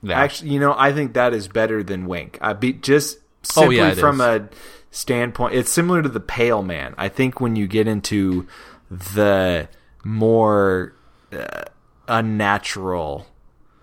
[0.04, 0.20] yeah.
[0.20, 2.38] actually, you know, I think that is better than Wink.
[2.42, 3.20] I be just
[3.58, 4.28] Oh, simply yeah, from is.
[4.28, 4.50] a
[4.92, 5.54] standpoint.
[5.56, 6.96] It's similar to the Pale Man.
[6.98, 8.48] I think when you get into
[8.90, 9.70] the
[10.04, 10.94] more
[11.32, 11.64] uh,
[12.08, 13.28] unnatural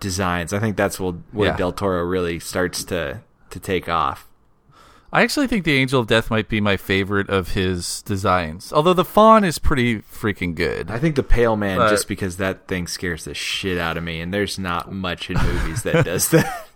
[0.01, 1.57] designs, I think that's what where Yeah.
[1.57, 4.27] Del Toro really starts to to take off.
[5.13, 8.73] I actually think the Angel of Death might be my favorite of his designs.
[8.73, 10.91] Although the fawn is pretty freaking good.
[10.91, 14.05] I think the Pale Man, But- just because that thing scares the shit out of
[14.05, 16.69] me, and there's not much in movies that does that.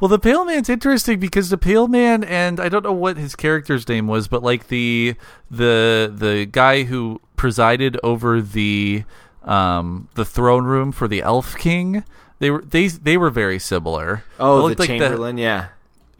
[0.00, 3.36] Well, the Pale Man's interesting because the Pale Man and I don't know what his
[3.36, 5.14] character's name was, but like the
[5.50, 9.04] the the guy who presided over the
[9.44, 12.02] um the throne room for the Elf King,
[12.40, 14.24] they were they they were very similar.
[14.40, 15.68] Oh, the like Chamberlain, yeah.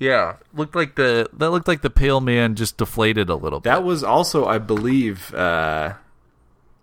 [0.03, 3.71] Yeah, looked like the that looked like the Pale Man just deflated a little bit.
[3.71, 5.95] That was also, I believe, uh,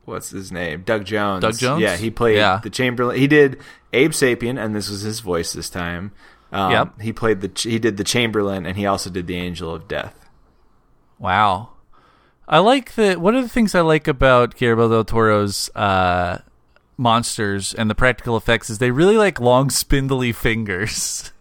[0.05, 0.84] what's his name?
[0.86, 1.41] Doug Jones.
[1.41, 1.82] Doug Jones?
[1.82, 2.60] Yeah, he played Yeah.
[2.63, 3.17] the Chamberlain.
[3.19, 3.60] He did
[3.93, 6.12] Abe Sapien, and this was his voice this time.
[6.51, 7.01] Um, Yep.
[7.01, 10.29] He played the he did the Chamberlain, and he also did the Angel of Death.
[11.19, 11.69] Wow.
[12.47, 16.39] I like the one of the things I like about Guillermo del Toro's uh,
[16.97, 21.32] monsters and the practical effects is they really like long spindly fingers.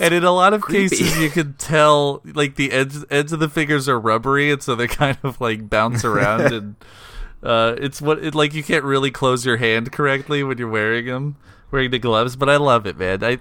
[0.00, 0.96] and in a lot of creepy.
[0.96, 4.74] cases you can tell like the ends ends of the fingers are rubbery and so
[4.74, 6.76] they kind of like bounce around and
[7.42, 11.06] uh, it's what it like you can't really close your hand correctly when you're wearing
[11.06, 11.36] them
[11.70, 13.38] wearing the gloves but I love it man I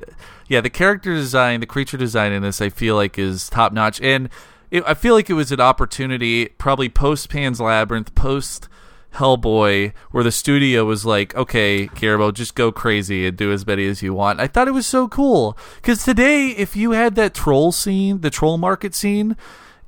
[0.47, 3.99] yeah the character design the creature design in this I feel like is top notch
[4.01, 4.30] and
[4.71, 8.69] it, I feel like it was an opportunity probably post Pan's Labyrinth post
[9.15, 13.88] Hellboy, where the studio was like, okay, Guillermo, just go crazy and do as many
[13.88, 14.39] as you want.
[14.39, 15.58] I thought it was so cool.
[15.75, 19.36] Because today, if you had that troll scene, the troll market scene,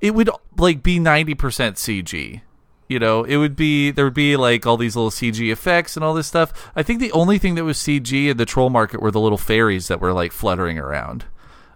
[0.02, 2.42] it would like be 90% CG.
[2.90, 6.06] You know, it would be, there would be like all these little CG effects and
[6.06, 6.72] all this stuff.
[6.76, 9.38] I think the only thing that was CG in the troll market were the little
[9.38, 11.26] fairies that were like fluttering around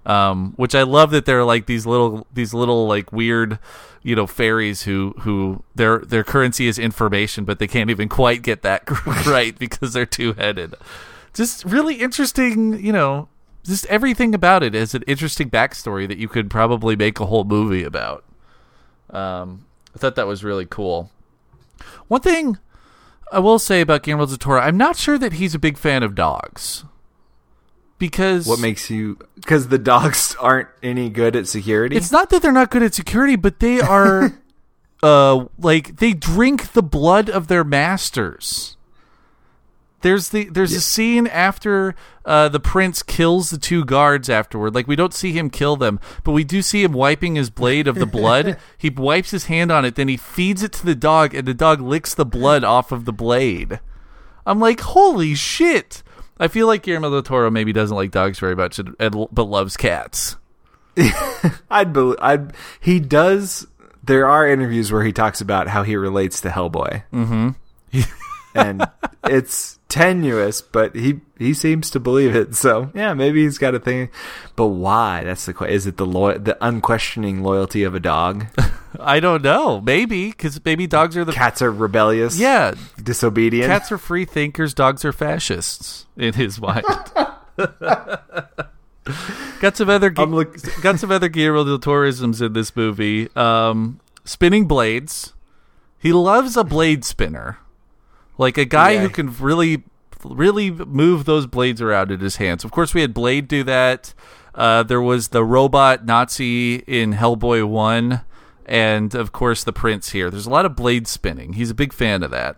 [0.05, 3.59] um, which I love that they're like these little these little like weird
[4.03, 8.41] you know fairies who who their their currency is information, but they can't even quite
[8.41, 8.83] get that
[9.25, 10.75] right because they're two headed.
[11.33, 13.27] Just really interesting, you know.
[13.63, 17.43] Just everything about it is an interesting backstory that you could probably make a whole
[17.43, 18.23] movie about.
[19.11, 21.11] Um, I thought that was really cool.
[22.07, 22.57] One thing
[23.31, 26.01] I will say about Guillermo del Toro, I'm not sure that he's a big fan
[26.01, 26.85] of dogs.
[28.01, 29.19] Because What makes you?
[29.35, 31.95] Because the dogs aren't any good at security.
[31.95, 34.33] It's not that they're not good at security, but they are
[35.03, 38.75] uh like they drink the blood of their masters.
[40.01, 41.93] There's the there's a scene after
[42.25, 44.73] uh, the prince kills the two guards afterward.
[44.73, 47.87] Like we don't see him kill them, but we do see him wiping his blade
[47.87, 48.57] of the blood.
[48.79, 51.53] he wipes his hand on it, then he feeds it to the dog, and the
[51.53, 53.79] dog licks the blood off of the blade.
[54.43, 56.01] I'm like, holy shit!
[56.41, 60.37] I feel like Guillermo del Toro maybe doesn't like dogs very much, but loves cats.
[61.69, 62.17] I'd believe.
[62.19, 62.53] I'd.
[62.79, 63.67] He does.
[64.03, 67.03] There are interviews where he talks about how he relates to Hellboy.
[67.13, 67.49] Mm-hmm.
[68.55, 68.87] and
[69.25, 72.55] it's tenuous, but he he seems to believe it.
[72.55, 74.09] So yeah, maybe he's got a thing.
[74.55, 75.23] But why?
[75.23, 75.75] That's the question.
[75.75, 78.45] Is it the lo- the unquestioning loyalty of a dog?
[78.99, 79.79] I don't know.
[79.81, 82.37] Maybe because maybe dogs are the Cats are rebellious.
[82.37, 82.73] yeah.
[83.01, 83.67] disobedient.
[83.69, 84.73] Cats are free thinkers.
[84.73, 86.85] Dogs are fascists in his mind.
[89.59, 93.29] got some other I'm look- got some other Guillermo del Toroisms in this movie.
[93.35, 95.33] Um, spinning blades.
[95.97, 97.59] He loves a blade spinner,
[98.37, 99.01] like a guy Yeah.
[99.01, 99.83] who can really,
[100.23, 102.63] really move those blades around in his hands.
[102.63, 104.13] Of course, we had Blade do that.
[104.53, 108.21] Uh, there was the robot Nazi in Hellboy One,
[108.65, 110.29] and of course the Prince here.
[110.29, 111.53] There's a lot of blade spinning.
[111.53, 112.57] He's a big fan of that.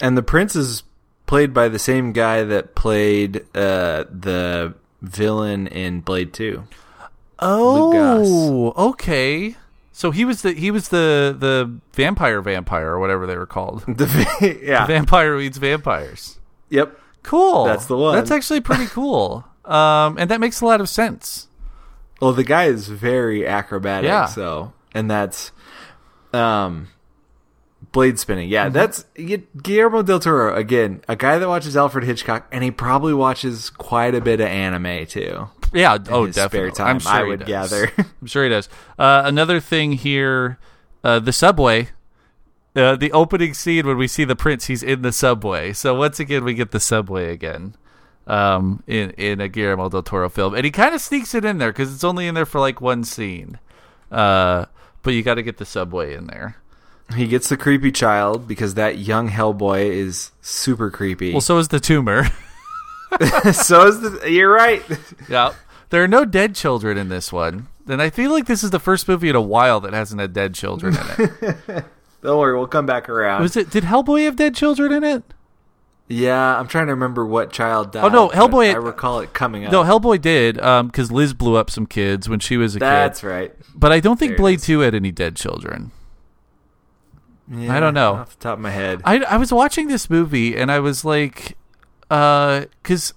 [0.00, 0.82] And the prince is
[1.26, 6.64] played by the same guy that played uh, the villain in Blade Two.
[7.38, 9.56] Oh, okay.
[9.92, 13.84] So he was the he was the the vampire vampire or whatever they were called.
[13.88, 14.86] The va- yeah.
[14.86, 16.38] Vampire eats vampires.
[16.68, 16.98] yep.
[17.22, 17.64] Cool.
[17.66, 18.14] That's the one.
[18.14, 19.44] That's actually pretty cool.
[19.66, 21.48] Um, and that makes a lot of sense.
[22.20, 24.08] Well, the guy is very acrobatic.
[24.08, 24.24] Yeah.
[24.26, 25.52] So, and that's
[26.32, 26.88] um,
[27.92, 28.48] blade spinning.
[28.48, 28.72] Yeah, Mm-hmm.
[28.72, 29.04] that's
[29.62, 34.14] Guillermo del Toro again, a guy that watches Alfred Hitchcock, and he probably watches quite
[34.14, 35.48] a bit of anime too.
[35.72, 35.98] Yeah.
[36.08, 36.72] oh, his spare definitely.
[36.72, 37.90] time, I'm sure I would gather.
[38.20, 38.68] I'm sure he does.
[38.98, 40.58] Uh, another thing here,
[41.04, 41.88] uh, the subway.
[42.76, 45.72] Uh, the opening scene when we see the prince, he's in the subway.
[45.72, 47.74] So once again, we get the subway again
[48.28, 51.58] um, in in a Guillermo del Toro film, and he kind of sneaks it in
[51.58, 53.58] there because it's only in there for like one scene.
[54.10, 54.66] Uh,
[55.02, 56.56] but you got to get the subway in there.
[57.16, 61.32] He gets the creepy child because that young Hellboy is super creepy.
[61.32, 62.28] Well, so is the tumor.
[63.52, 64.30] so is the.
[64.30, 64.82] You're right.
[65.28, 65.52] yeah,
[65.90, 68.78] there are no dead children in this one, and I feel like this is the
[68.78, 71.84] first movie in a while that hasn't had dead children in it.
[72.22, 73.42] Don't worry, we'll come back around.
[73.42, 73.70] Was it?
[73.70, 75.22] Did Hellboy have dead children in it?
[76.08, 78.04] yeah, I'm trying to remember what child died.
[78.04, 79.72] Oh, no, Hellboy- I recall it coming up.
[79.72, 83.20] No, Hellboy did, um, because Liz blew up some kids when she was a that's
[83.20, 83.28] kid.
[83.28, 83.54] That's right.
[83.74, 84.58] But I don't think There Blade.
[84.60, 85.92] Two had any dead children.
[87.52, 88.14] Yeah, I don't know.
[88.14, 89.00] Off the top of my head.
[89.04, 91.56] I I was watching this movie and I was like,
[92.10, 93.14] because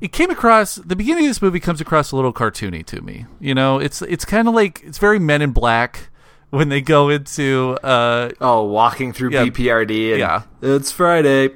[0.00, 3.26] it came across the beginning of this movie comes across a little cartoony to me.
[3.40, 6.08] You know, it's it's kind of like it's very Men in Black
[6.50, 9.46] when they go into uh Oh, walking through Yeah.
[9.46, 10.10] BPRD.
[10.12, 10.42] And Yeah.
[10.62, 11.50] It's Friday.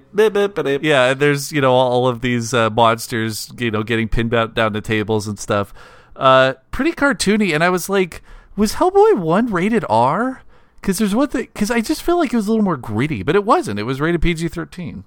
[0.83, 4.53] Yeah, and there's you know all of these uh, monsters, you know, getting pinned down,
[4.55, 5.73] down to tables and stuff.
[6.17, 8.23] Uh, pretty cartoony, and I was like,
[8.57, 10.43] was Hellboy one rated R?
[10.81, 13.23] Because there's one thing, because I just feel like it was a little more gritty,
[13.23, 13.81] but it wasn't.
[13.81, 15.05] It was rated PG thirteen.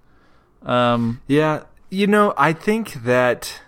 [0.64, 1.64] Um, Yeah.
[1.90, 3.62] You know, I think that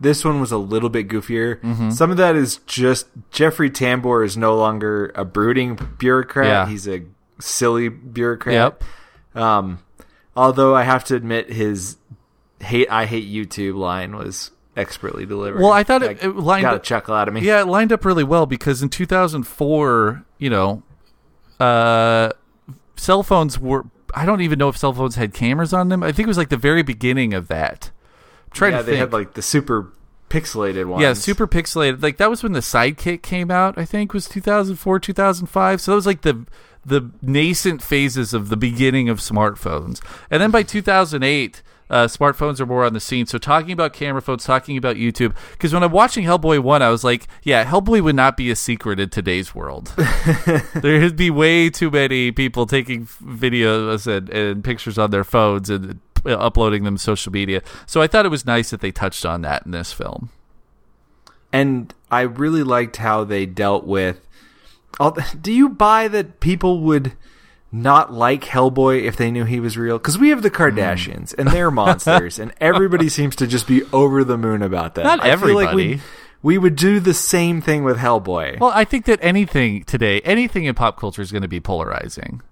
[0.00, 1.60] this one was a little bit goofier.
[1.60, 1.90] Mm-hmm.
[1.90, 6.46] Some of that is just Jeffrey Tambor is no longer a brooding bureaucrat.
[6.46, 6.66] Yeah.
[6.68, 7.02] He's a
[7.40, 8.54] silly bureaucrat.
[8.54, 8.84] Yep.
[9.42, 9.78] Um,
[10.36, 11.96] although I have to admit his
[12.60, 15.60] hate I hate YouTube line was expertly delivered.
[15.62, 17.40] Well, I thought it- it lined got up- a chuckle out of me.
[17.40, 20.82] yeah, it lined up really well because in 2004, you know,
[21.60, 22.30] uh,
[22.96, 23.86] cell phones were.
[24.14, 26.02] I don't even know if cell phones had cameras on them.
[26.02, 27.90] I think it was like the very beginning of that.
[28.46, 29.00] I'm trying yeah, to they think.
[29.00, 29.92] had like the super
[30.28, 31.02] pixelated ones.
[31.02, 32.02] Yeah, super pixelated.
[32.02, 33.78] Like that was when the Sidekick came out.
[33.78, 35.80] I think was 2004, 2005.
[35.80, 36.46] So that was like the
[36.84, 40.00] the nascent phases of the beginning of smartphones.
[40.30, 43.26] And then by 2008, uh, smartphones are more on the scene.
[43.26, 45.34] So talking about camera phones, talking about YouTube.
[45.52, 48.56] Because when I'm watching Hellboy one, I was like, yeah, Hellboy would not be a
[48.56, 49.94] secret in today's world.
[50.74, 55.70] there would be way too many people taking videos and, and pictures on their phones
[55.70, 57.62] and uh, uploading them to social media.
[57.86, 60.30] So I thought it was nice that they touched on that in this film.
[61.52, 64.20] and I really liked how they dealt with.
[65.40, 67.12] Do you buy that people would
[67.70, 69.98] not like Hellboy if they knew he was real?
[69.98, 74.24] Because we have the Kardashians and they're monsters, and everybody seems to just be over
[74.24, 75.04] the moon about that.
[75.04, 75.96] Not I feel like everybody.
[75.96, 76.00] we
[76.42, 78.60] we would do the same thing with Hellboy.
[78.60, 82.42] Well, I think that anything today, anything in pop culture is going to be polarizing.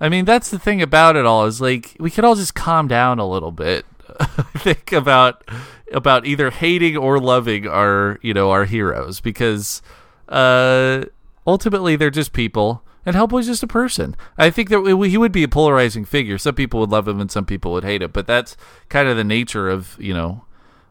[0.00, 2.88] I mean, that's the thing about it all is like we could all just calm
[2.88, 3.86] down a little bit.
[4.58, 5.44] think about
[5.92, 9.82] about either hating or loving our, you know, our heroes because
[10.28, 11.04] uh
[11.46, 14.16] ultimately they're just people and Hellboy's just a person.
[14.38, 16.38] I think that he would be a polarizing figure.
[16.38, 18.56] Some people would love him and some people would hate him, but that's
[18.88, 20.44] kind of the nature of, you know,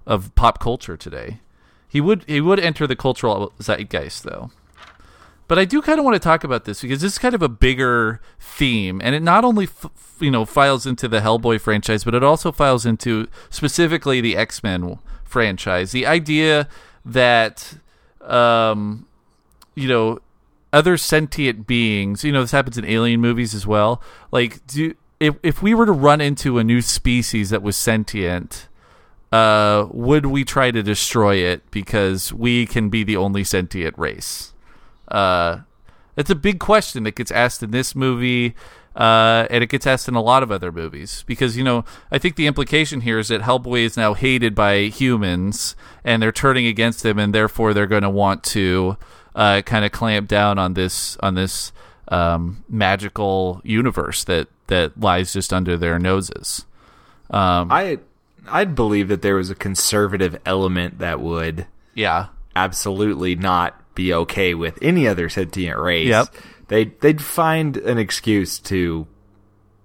[0.05, 1.39] of pop culture today.
[1.87, 4.51] He would he would enter the cultural zeitgeist though.
[5.47, 7.41] But I do kind of want to talk about this because this is kind of
[7.41, 9.89] a bigger theme, and it not only f-
[10.21, 14.63] you know files into the Hellboy franchise, but it also files into specifically the X
[14.63, 15.91] Men franchise.
[15.91, 16.69] The idea
[17.03, 17.73] that
[18.21, 19.07] um,
[19.75, 20.19] you know
[20.73, 24.01] other sentient beings, you know, this happens in alien movies as well.
[24.31, 28.67] Like, do if if we were to run into a new species that was sentient,
[29.31, 34.53] uh, would we try to destroy it because we can be the only sentient race?
[35.07, 35.59] Uh,
[36.17, 38.55] it's a big question that gets asked in this movie,
[38.95, 41.23] uh, and it gets asked in a lot of other movies.
[41.27, 44.85] Because you know, I think the implication here is that Hellboy is now hated by
[44.85, 48.97] humans, and they're turning against him, and therefore they're going to want to
[49.35, 51.71] uh, kind of clamp down on this on this
[52.09, 56.65] um, magical universe that that lies just under their noses.
[57.29, 57.99] Um, I
[58.49, 64.53] I'd believe that there was a conservative element that would yeah, absolutely not be okay
[64.53, 66.07] with any other sentient race.
[66.07, 66.27] Yep.
[66.67, 69.07] They they'd find an excuse to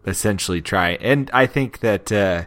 [0.07, 0.91] essentially try.
[1.01, 2.45] And I think that uh,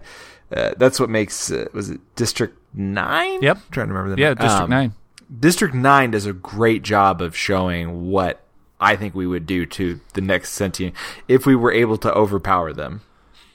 [0.53, 3.41] uh, that's what makes uh, was it District Nine?
[3.41, 3.57] Yep.
[3.71, 4.35] trying to remember the Yeah, name.
[4.37, 4.93] District Um, Nine.
[5.37, 8.41] District Nine does a great job of showing what
[8.79, 10.95] I think we would do to the next sentient
[11.27, 13.01] if we were able to overpower them.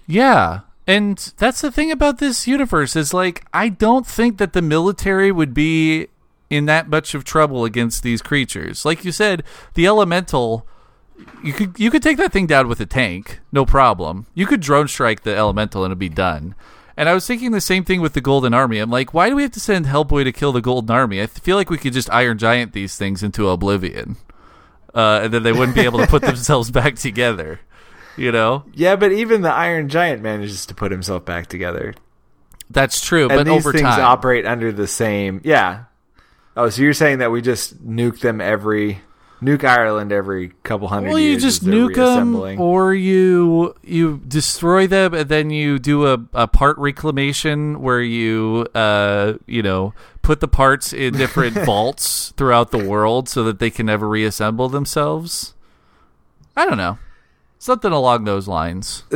[0.07, 0.61] Yeah.
[0.87, 5.33] And that's the thing about this universe is like I don't think that the military
[5.33, 6.09] would be
[6.51, 8.85] in that much of trouble against these creatures.
[8.85, 9.43] Like you said,
[9.75, 10.67] the elemental
[11.43, 14.27] you could you could take that thing down with a tank, no problem.
[14.35, 16.55] You could drone strike the elemental and it'd be done.
[16.97, 18.79] And I was thinking the same thing with the Golden Army.
[18.79, 21.21] I'm like, why do we have to send Hellboy to kill the Golden Army?
[21.21, 24.17] I feel like we could just Iron Giant these things into oblivion,
[24.95, 27.61] uh, and then they wouldn't be able to put themselves back together.
[28.17, 31.95] You know, Yeah, but even the Iron Giant manages to put himself back together.
[32.71, 33.29] that's true.
[33.29, 35.41] and but these over things time, operate under the same.
[35.43, 35.85] Yeah.
[36.57, 39.01] Oh, so you're saying that we just nuke them every
[39.45, 41.43] nuke Ireland every couple hundred Well, you years?
[41.43, 46.79] just nuke them, or you you destroy them, and then you do a, a part
[46.79, 49.93] reclamation where you uh you know
[50.23, 54.69] put the parts in different vaults throughout the world so that they can never reassemble
[54.69, 55.55] themselves.
[56.57, 56.99] I don't know,
[57.65, 59.05] something along those lines.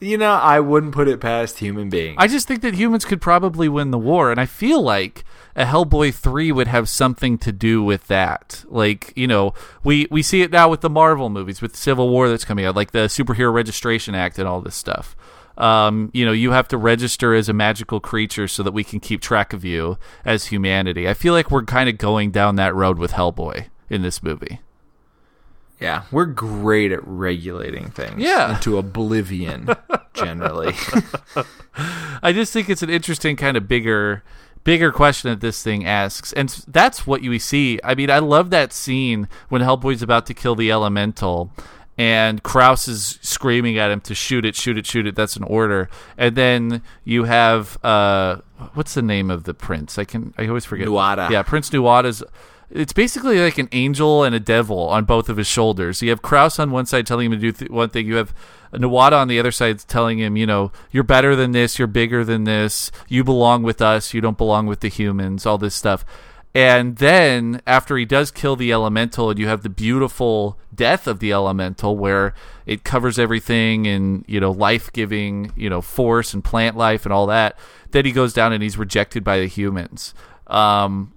[0.00, 2.14] You know, I wouldn't put it past human beings.
[2.18, 5.24] I just think that humans could probably win the war, and I feel like
[5.56, 8.64] a Hellboy three would have something to do with that.
[8.68, 12.28] Like you know, we we see it now with the Marvel movies, with Civil War
[12.28, 15.16] that's coming out, like the Superhero Registration Act and all this stuff.
[15.56, 19.00] Um, you know, you have to register as a magical creature so that we can
[19.00, 21.08] keep track of you as humanity.
[21.08, 24.60] I feel like we're kind of going down that road with Hellboy in this movie.
[25.80, 28.18] Yeah, we're great at regulating things.
[28.18, 28.56] Yeah.
[28.56, 29.68] into oblivion.
[30.14, 30.74] generally,
[32.22, 34.22] I just think it's an interesting kind of bigger
[34.64, 36.32] bigger question that this thing asks.
[36.32, 37.80] And that's what you see.
[37.82, 41.50] I mean, I love that scene when Hellboy's about to kill the elemental
[41.98, 45.16] and Kraus is screaming at him to shoot it, shoot it, shoot it.
[45.16, 45.90] That's an order.
[46.16, 48.38] And then you have uh
[48.74, 49.98] what's the name of the prince?
[49.98, 50.86] I can I always forget.
[50.86, 51.28] Nuada.
[51.28, 52.22] Yeah, Prince Nuada's
[52.70, 56.02] it's basically like an angel and a devil on both of his shoulders.
[56.02, 58.06] You have Kraus on one side telling him to do th- one thing.
[58.06, 58.34] You have
[58.72, 62.24] Nuada on the other side telling him, you know, you're better than this, you're bigger
[62.24, 66.04] than this, you belong with us, you don't belong with the humans, all this stuff.
[66.54, 71.20] And then after he does kill the elemental, and you have the beautiful death of
[71.20, 72.34] the elemental where
[72.66, 77.12] it covers everything and, you know, life giving, you know, force and plant life and
[77.12, 77.58] all that,
[77.92, 80.14] then he goes down and he's rejected by the humans.
[80.46, 81.12] Um,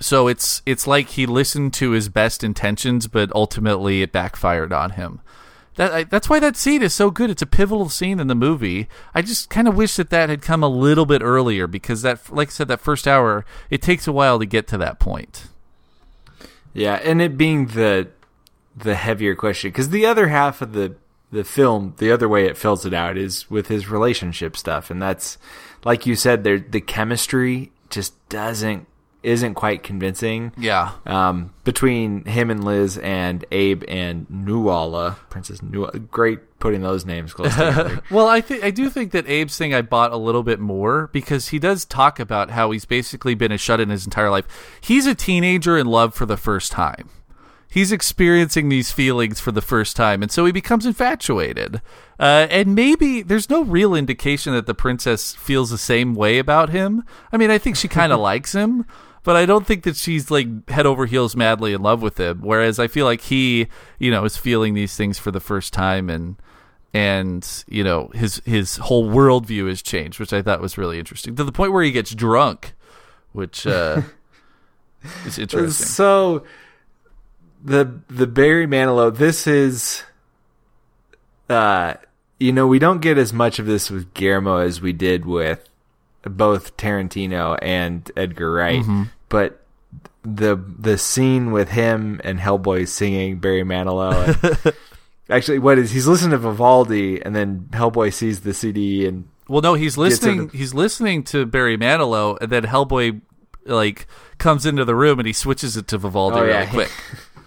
[0.00, 4.90] so it's it's like he listened to his best intentions, but ultimately it backfired on
[4.90, 5.20] him.
[5.76, 7.30] That I, that's why that scene is so good.
[7.30, 8.88] It's a pivotal scene in the movie.
[9.14, 12.30] I just kind of wish that that had come a little bit earlier because that,
[12.32, 15.48] like I said, that first hour it takes a while to get to that point.
[16.74, 18.08] yeah, and it being the
[18.76, 20.96] the heavier question because the other half of the
[21.32, 25.00] the film, the other way it fills it out is with his relationship stuff, and
[25.00, 25.38] that's
[25.84, 28.86] like you said, there the chemistry just doesn't
[29.22, 30.52] isn't quite convincing.
[30.56, 35.98] Yeah, um, between him and Liz and Abe and Nuala, Princess Nuala.
[35.98, 38.02] Great putting those names close together.
[38.10, 41.08] Well, I think I do think that Abe's thing I bought a little bit more
[41.12, 44.78] because he does talk about how he's basically been a shut in his entire life.
[44.80, 47.10] He's a teenager in love for the first time.
[47.72, 51.80] He's experiencing these feelings for the first time, and so he becomes infatuated.
[52.18, 56.70] Uh, and maybe there's no real indication that the princess feels the same way about
[56.70, 57.04] him.
[57.32, 58.86] I mean, I think she kind of likes him,
[59.22, 62.40] but I don't think that she's like head over heels madly in love with him.
[62.42, 63.68] Whereas I feel like he,
[63.98, 66.36] you know, is feeling these things for the first time, and
[66.94, 71.36] and you know his his whole worldview has changed, which I thought was really interesting
[71.36, 72.74] to the point where he gets drunk,
[73.32, 74.02] which uh,
[75.26, 75.70] is interesting.
[75.70, 76.44] so
[77.62, 79.14] the the Barry Manilow.
[79.14, 80.02] This is,
[81.48, 81.94] uh,
[82.38, 85.69] you know, we don't get as much of this with Guillermo as we did with
[86.22, 89.02] both Tarantino and Edgar Wright, Mm-hmm.
[89.28, 89.64] but
[90.22, 94.36] the the scene with him and Hellboy singing Barry Manilow.
[94.66, 94.74] and-
[95.30, 99.62] Actually, what is he's listening to Vivaldi, and then Hellboy sees the CD, and Well,
[99.62, 100.48] no, he's listening.
[100.48, 103.20] the- He's listening to Barry Manilow, and then Hellboy
[103.64, 104.06] like
[104.38, 106.66] comes into the room and he switches it to Vivaldi Oh, really yeah.
[106.70, 106.90] quick.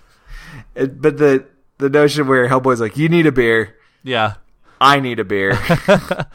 [0.76, 1.46] it, but the
[1.80, 4.36] the notion where Hellboy's like, "You need a beer, Yeah.
[4.80, 5.58] I need a beer."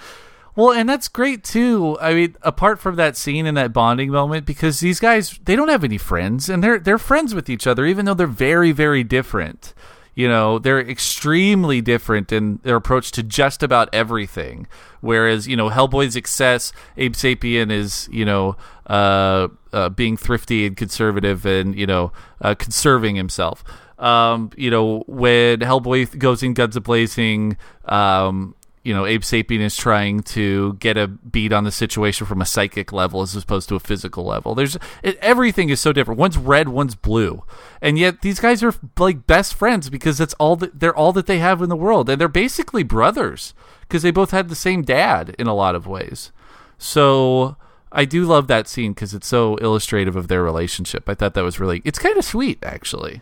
[0.59, 1.97] Well, and that's great too.
[2.01, 5.69] I mean, apart from that scene and that bonding moment, because these guys they don't
[5.69, 9.05] have any friends, and they're they're friends with each other, even though they're very very
[9.05, 9.73] different.
[10.17, 14.67] You know, they're extremely different in their approach to just about everything.
[15.01, 18.57] Whereas, you know, Hellboy's excess, Abe Sapien is, you know,
[18.89, 22.11] uh, uh, being thrifty and conservative and, you know,
[22.43, 23.63] uh, conserving himself.
[24.01, 28.57] Um, you know, when Hellboy goes in guns a blazing, um,
[28.89, 32.47] you know, Abe Sapien is trying to get a beat on the situation from a
[32.47, 34.55] psychic level as opposed to a physical level.
[34.55, 36.19] There's it, everything is so different.
[36.19, 37.45] One's red, one's blue,
[37.83, 41.27] and yet these guys are like best friends because that's all that they're all that
[41.27, 44.81] they have in the world, and they're basically brothers because they both had the same
[44.81, 46.33] dad in a lot of ways.
[46.79, 47.59] So
[47.93, 51.11] I do love that scene because it's so illustrative of their relationship.
[51.11, 53.21] I thought that was really it's kind of sweet actually.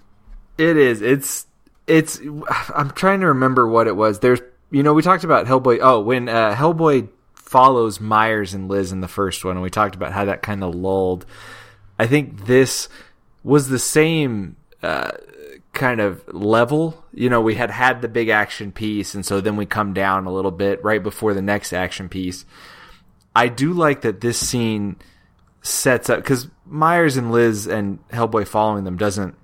[0.59, 1.03] It is.
[1.03, 1.49] It's
[1.89, 2.21] it's.
[2.73, 4.21] I'm trying to remember what it was.
[4.21, 4.41] There's
[4.71, 5.79] you know, we talked about Hellboy.
[5.81, 9.95] Oh, when uh, Hellboy follows Myers and Liz in the first one, and we talked
[9.95, 11.25] about how that kind of lulled.
[11.99, 12.89] I think this
[13.43, 15.13] was the same uh,
[15.73, 17.05] kind of level.
[17.15, 20.27] You know, we had had the big action piece, and so then we come down
[20.27, 22.45] a little bit right before the next action piece.
[23.35, 24.97] I do like that this scene
[25.63, 29.37] sets up because Myers and Liz and Hellboy following them doesn't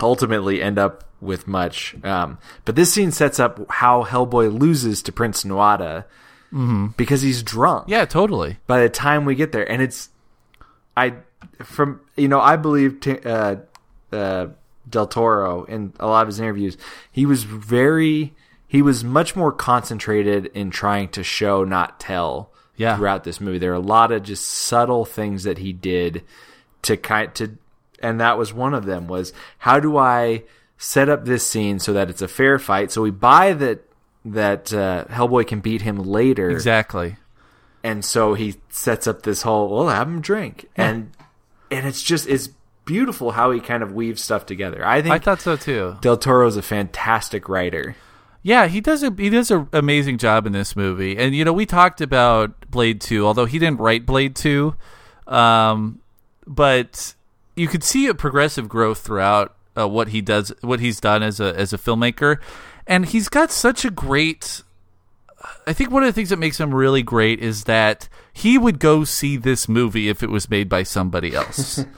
[0.00, 1.94] ultimately end up with much.
[2.04, 6.04] Um, but this scene sets up how Hellboy loses to Prince Nuada
[6.52, 6.88] Mm-hmm.
[6.96, 7.84] because he's drunk.
[7.86, 8.58] Yeah, totally.
[8.66, 10.08] By the time we get there, and it's
[10.96, 11.14] I
[11.62, 13.56] from you know I believe t- uh,
[14.10, 14.46] uh,
[14.88, 16.76] Del Toro in a lot of his interviews,
[17.12, 18.34] he was very
[18.66, 22.96] he was much more concentrated in trying to show not tell Yeah.
[22.96, 23.58] throughout this movie.
[23.58, 26.24] There are a lot of just subtle things that he did
[26.82, 27.56] to kind to
[28.02, 30.42] and that was one of them was how do I
[30.82, 32.90] set up this scene so that it's a fair fight.
[32.90, 33.84] So we buy that
[34.24, 36.50] that uh, Hellboy can beat him later.
[36.50, 37.16] Exactly.
[37.84, 40.68] and so he sets up this whole well have him drink.
[40.74, 41.12] And
[41.70, 42.48] and it's just it's
[42.86, 44.84] beautiful how he kind of weaves stuff together.
[44.84, 45.96] I think I thought so too.
[46.00, 47.94] del toro's a fantastic writer.
[48.42, 51.18] Yeah, he does a he does an amazing job in this movie.
[51.18, 54.74] And you know, we talked about Blade Two, although he didn't write Blade Two,
[55.26, 56.00] um,
[56.46, 57.14] but
[57.54, 61.40] you could see a progressive growth throughout uh, what he does, what he's done as
[61.40, 62.38] a as a filmmaker,
[62.86, 64.62] and he's got such a great.
[65.66, 68.78] I think one of the things that makes him really great is that he would
[68.78, 71.84] go see this movie if it was made by somebody else.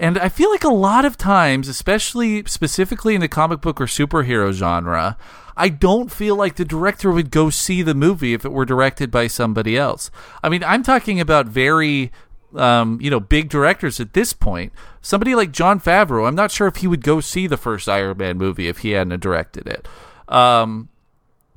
[0.00, 3.84] And I feel like a lot of times, especially specifically in the comic book or
[3.84, 5.18] superhero genre,
[5.58, 9.10] I don't feel like the director would go see the movie if it were directed
[9.10, 10.10] by somebody else.
[10.42, 12.12] I mean, I'm talking about very,
[12.56, 14.72] um, you know, big directors at this point.
[15.00, 18.16] Somebody like Jon Favreau, I'm not sure if he would go see the first Iron
[18.18, 19.88] Man movie if he hadn't directed it.
[20.28, 20.88] Um,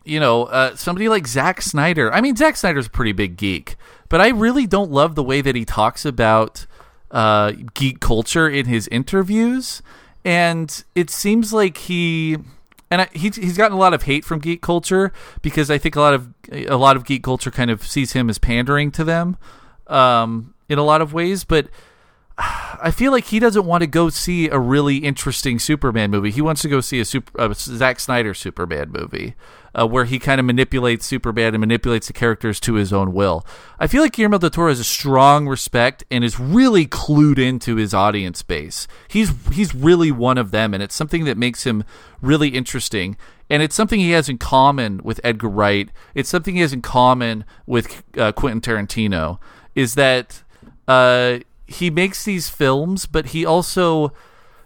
[0.03, 2.13] you know, uh, somebody like Zack Snyder.
[2.13, 3.75] I mean, Zack Snyder's a pretty big geek,
[4.09, 6.65] but I really don't love the way that he talks about
[7.11, 9.81] uh, geek culture in his interviews,
[10.25, 12.37] and it seems like he
[12.91, 16.01] and he's he's gotten a lot of hate from geek culture because I think a
[16.01, 19.37] lot of a lot of geek culture kind of sees him as pandering to them
[19.87, 21.67] um, in a lot of ways, but.
[22.37, 26.31] I feel like he doesn't want to go see a really interesting Superman movie.
[26.31, 29.35] He wants to go see a, super, Zack Snyder Superman movie
[29.79, 33.45] uh, where he kind of manipulates Superman and manipulates the characters to his own will.
[33.79, 37.75] I feel like Guillermo del Toro has a strong respect and is really clued into
[37.75, 38.87] his audience base.
[39.07, 41.83] He's he's really one of them, and it's something that makes him
[42.21, 43.17] really interesting.
[43.49, 45.89] And it's something he has in common with Edgar Wright.
[46.15, 49.37] It's something he has in common with uh, Quentin Tarantino.
[49.75, 50.43] Is that
[50.87, 54.13] uh, he makes these films, but he also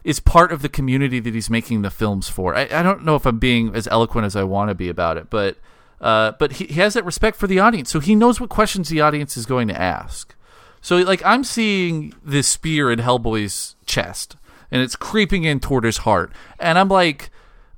[0.04, 2.56] is part of the community that he's making the films for.
[2.56, 5.18] I, I don't know if I'm being as eloquent as I want to be about
[5.18, 5.58] it, but
[6.00, 8.90] uh, but he, he has that respect for the audience, so he knows what questions
[8.90, 10.36] the audience is going to ask.
[10.82, 14.38] So like I'm seeing this spear in Hellboy's chest,
[14.72, 17.30] and it's creeping in toward his heart, and I'm like.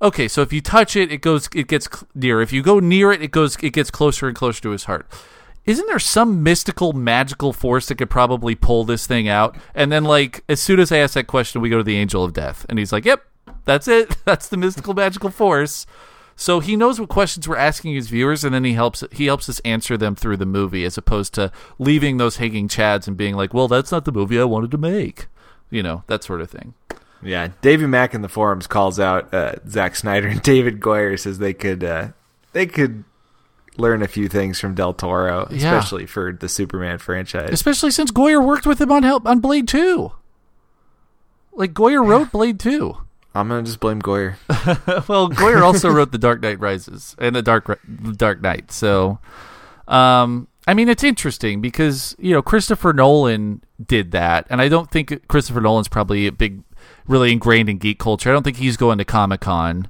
[0.01, 2.41] Okay, so if you touch it, it goes, it gets near.
[2.41, 5.05] If you go near it, it goes, it gets closer and closer to his heart
[5.65, 9.57] isn't there some mystical magical force that could probably pull this thing out?
[9.75, 12.23] And then like as soon as i ask that question we go to the angel
[12.23, 12.65] of death.
[12.69, 13.23] And he's like yep
[13.65, 14.17] that's it.
[14.25, 15.85] That's the mystical magical force.
[16.35, 19.49] So he knows what questions we're asking his viewers and then he helps he helps
[19.49, 23.35] us answer them through the movie as opposed to leaving those hanging chads and being
[23.35, 25.27] like well that's not the movie i wanted to make.
[25.69, 26.73] You know that sort of thing.
[27.21, 31.39] Yeah davey mack in the forums calls out uh, Zack snyder and david goyer says
[31.39, 32.09] they could uh,
[32.53, 33.03] they could
[33.79, 35.75] learn a few things from del toro Yeah.
[35.75, 39.67] especially for the superman franchise especially since goyer worked with him on help on blade
[39.67, 40.11] 2
[41.53, 42.95] like goyer wrote blade 2
[43.35, 44.35] i'm gonna just blame goyer
[45.07, 48.71] well, Goyer also wrote The Dark Knight Rises and The Dark the Dark Knight.
[48.71, 49.19] So,
[49.87, 54.91] um, I mean, it's interesting because you know Christopher Nolan did that, and I don't
[54.91, 56.61] think Christopher Nolan's probably a big,
[57.07, 58.29] really ingrained in geek culture.
[58.29, 59.87] I don't think he's going to Comic Con.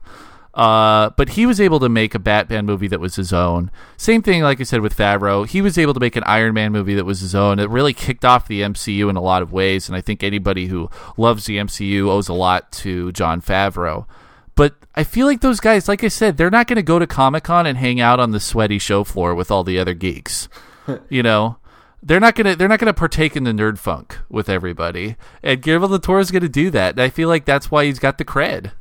[0.59, 3.71] Uh, but he was able to make a Batman movie that was his own.
[3.95, 6.73] Same thing, like I said with Favreau, he was able to make an Iron Man
[6.73, 7.59] movie that was his own.
[7.59, 10.67] It really kicked off the MCU in a lot of ways, and I think anybody
[10.67, 14.05] who loves the MCU owes a lot to Jon Favreau.
[14.53, 17.07] But I feel like those guys, like I said, they're not going to go to
[17.07, 20.49] Comic Con and hang out on the sweaty show floor with all the other geeks.
[21.09, 21.55] you know,
[22.03, 25.15] they're not gonna they're not gonna partake in the nerd funk with everybody.
[25.41, 26.95] And Guillermo del Toro is gonna do that.
[26.95, 28.71] And I feel like that's why he's got the cred.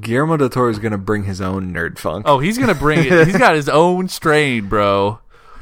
[0.00, 2.24] Guillermo del Toro is going to bring his own nerd funk.
[2.28, 3.26] Oh, he's gonna bring it.
[3.26, 5.18] He's got his own strain, bro.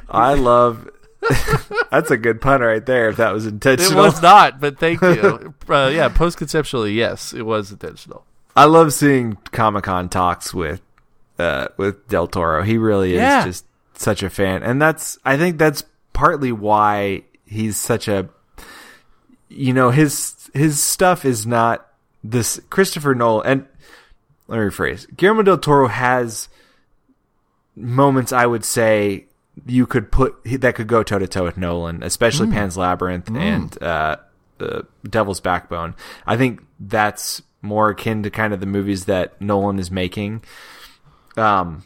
[0.09, 0.89] I love.
[1.91, 3.09] That's a good pun right there.
[3.11, 5.55] If that was intentional, It was not, but thank you.
[5.69, 8.25] uh, yeah, post conceptually, yes, it was intentional.
[8.57, 10.81] I love seeing Comic Con talks with
[11.39, 12.63] uh, with Del Toro.
[12.63, 13.45] He really is Yeah.
[13.45, 13.65] just
[13.95, 18.29] such a fan, and that's I think that's partly why he's such a
[19.49, 21.87] you know his his stuff is not
[22.25, 23.67] this Christopher Nolan and
[24.51, 26.49] let me rephrase Guillermo del Toro has
[27.77, 29.27] moments I would say
[29.67, 33.83] you could put that could go toe to toe with Nolan, especially Pan's Labyrinth and
[33.83, 34.17] uh,
[34.61, 35.95] uh, Devil's Backbone.
[36.27, 40.43] I think that's more akin to kind of the movies that Nolan is making.
[41.37, 41.85] Um,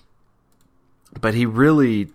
[1.21, 2.11] but he really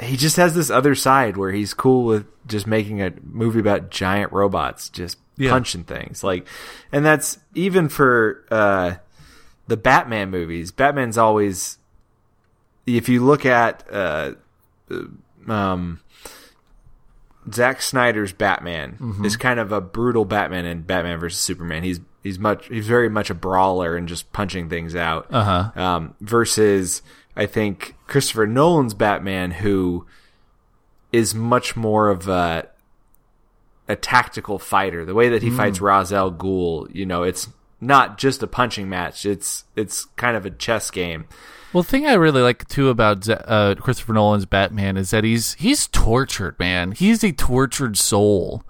[0.00, 3.90] he just has this other side where he's cool with just making a movie about
[3.90, 5.50] giant robots just Yeah.
[5.50, 6.46] punching things like
[6.92, 8.94] and that's even for uh
[9.70, 10.72] the Batman movies.
[10.72, 11.78] Batman's always
[12.86, 14.32] if you look at uh
[15.46, 16.00] um
[17.52, 21.84] Zack Snyder's Batman is kind of a brutal Batman in Batman versus Superman.
[21.84, 25.28] He's he's much he's very much a brawler and just punching things out.
[25.30, 25.80] Uh huh.
[25.80, 27.00] Um, versus
[27.36, 30.04] I think Christopher Nolan's Batman, who
[31.12, 32.68] is much more of a
[33.86, 35.04] a tactical fighter.
[35.04, 37.48] The way that he fights Ra's al Ghul, you know, it's
[37.80, 39.24] not just a punching match.
[39.24, 41.26] It's it's kind of a chess game.
[41.72, 45.54] Well, the thing I really like too about uh, Christopher Nolan's Batman is that he's
[45.54, 46.92] he's tortured, man.
[46.92, 48.64] He's a tortured soul.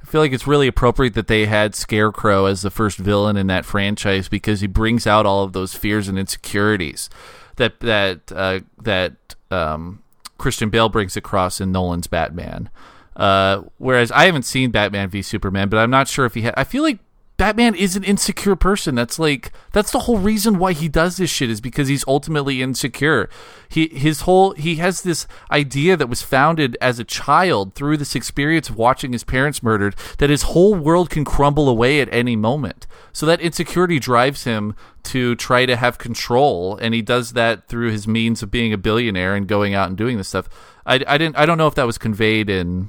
[0.00, 3.48] I feel like it's really appropriate that they had Scarecrow as the first villain in
[3.48, 7.10] that franchise because he brings out all of those fears and insecurities
[7.56, 10.02] that that uh, that um,
[10.38, 12.70] Christian Bale brings across in Nolan's Batman.
[13.16, 16.42] Uh, whereas I haven't seen Batman v Superman, but I'm not sure if he.
[16.42, 16.98] Ha- I feel like
[17.36, 18.94] Batman is an insecure person.
[18.94, 22.62] That's like that's the whole reason why he does this shit is because he's ultimately
[22.62, 23.28] insecure.
[23.68, 28.14] He his whole he has this idea that was founded as a child through this
[28.14, 32.36] experience of watching his parents murdered that his whole world can crumble away at any
[32.36, 32.86] moment.
[33.12, 34.74] So that insecurity drives him
[35.04, 38.78] to try to have control and he does that through his means of being a
[38.78, 40.48] billionaire and going out and doing this stuff.
[40.86, 42.88] I, I didn't I don't know if that was conveyed in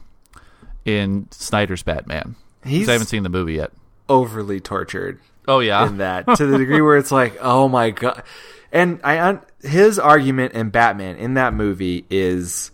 [0.85, 2.37] in Snyder's Batman.
[2.63, 3.73] He's I haven't seen the movie yet.
[4.09, 5.87] Overly tortured Oh yeah.
[5.87, 8.23] in that to the degree where it's like, oh my god.
[8.71, 12.71] And I un- his argument in Batman in that movie is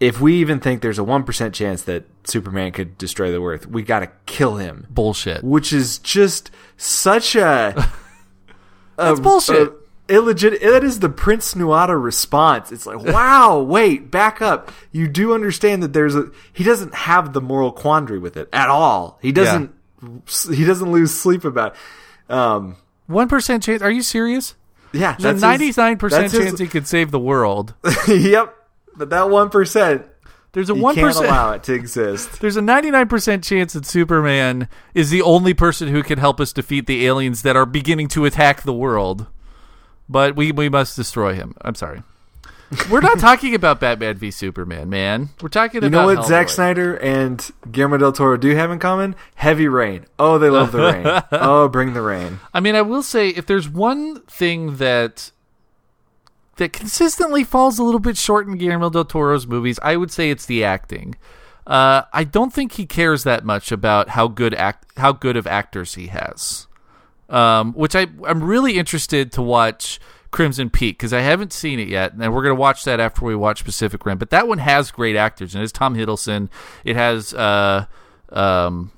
[0.00, 3.82] if we even think there's a 1% chance that Superman could destroy the earth, we
[3.82, 4.86] got to kill him.
[4.90, 5.44] Bullshit.
[5.44, 7.74] Which is just such a
[8.96, 9.68] That's bullshit.
[9.68, 10.60] a illegit.
[10.60, 12.72] That is the Prince Nuada response.
[12.72, 14.72] It's like, wow, wait, back up.
[14.90, 16.30] You do understand that there's a.
[16.52, 19.18] He doesn't have the moral quandary with it at all.
[19.22, 19.72] He doesn't.
[20.48, 21.74] He doesn't lose sleep about.
[22.28, 22.32] It.
[22.34, 22.76] Um,
[23.06, 23.82] One percent chance.
[23.82, 24.54] Are you serious?
[24.92, 27.74] yeah, There's a ninety nine percent that's his- chance he could save the world.
[28.08, 28.54] yep,
[28.96, 30.06] but that one percent,
[30.52, 32.28] There's a one allow it to exist.
[32.40, 36.86] There's a 99% chance that Superman is the only person who can help us defeat
[36.86, 39.26] the aliens that are beginning to attack the world.
[40.08, 41.54] But we we must destroy him.
[41.62, 42.02] I'm sorry.
[42.88, 45.30] We're not talking about Batman v Superman, man.
[45.42, 48.70] We're talking You about You know what Zack Snyder and Guillermo del Toro do have
[48.70, 49.16] in common?
[49.34, 50.06] Heavy rain.
[50.18, 51.22] Oh, they love the rain.
[51.32, 52.38] Oh, bring the rain.
[52.54, 55.32] I mean, I will say if there's one thing that
[56.56, 60.30] that consistently falls a little bit short in Guillermo del Toro's movies, I would say
[60.30, 61.16] it's the acting.
[61.66, 65.46] Uh, I don't think he cares that much about how good act how good of
[65.46, 66.66] actors he has.
[67.28, 69.98] Um, which I I'm really interested to watch
[70.30, 73.34] Crimson Peak because I haven't seen it yet, and we're gonna watch that after we
[73.34, 74.18] watch Pacific Rim.
[74.18, 76.48] But that one has great actors, and it's Tom Hiddleston.
[76.84, 77.86] It has uh
[78.30, 78.92] um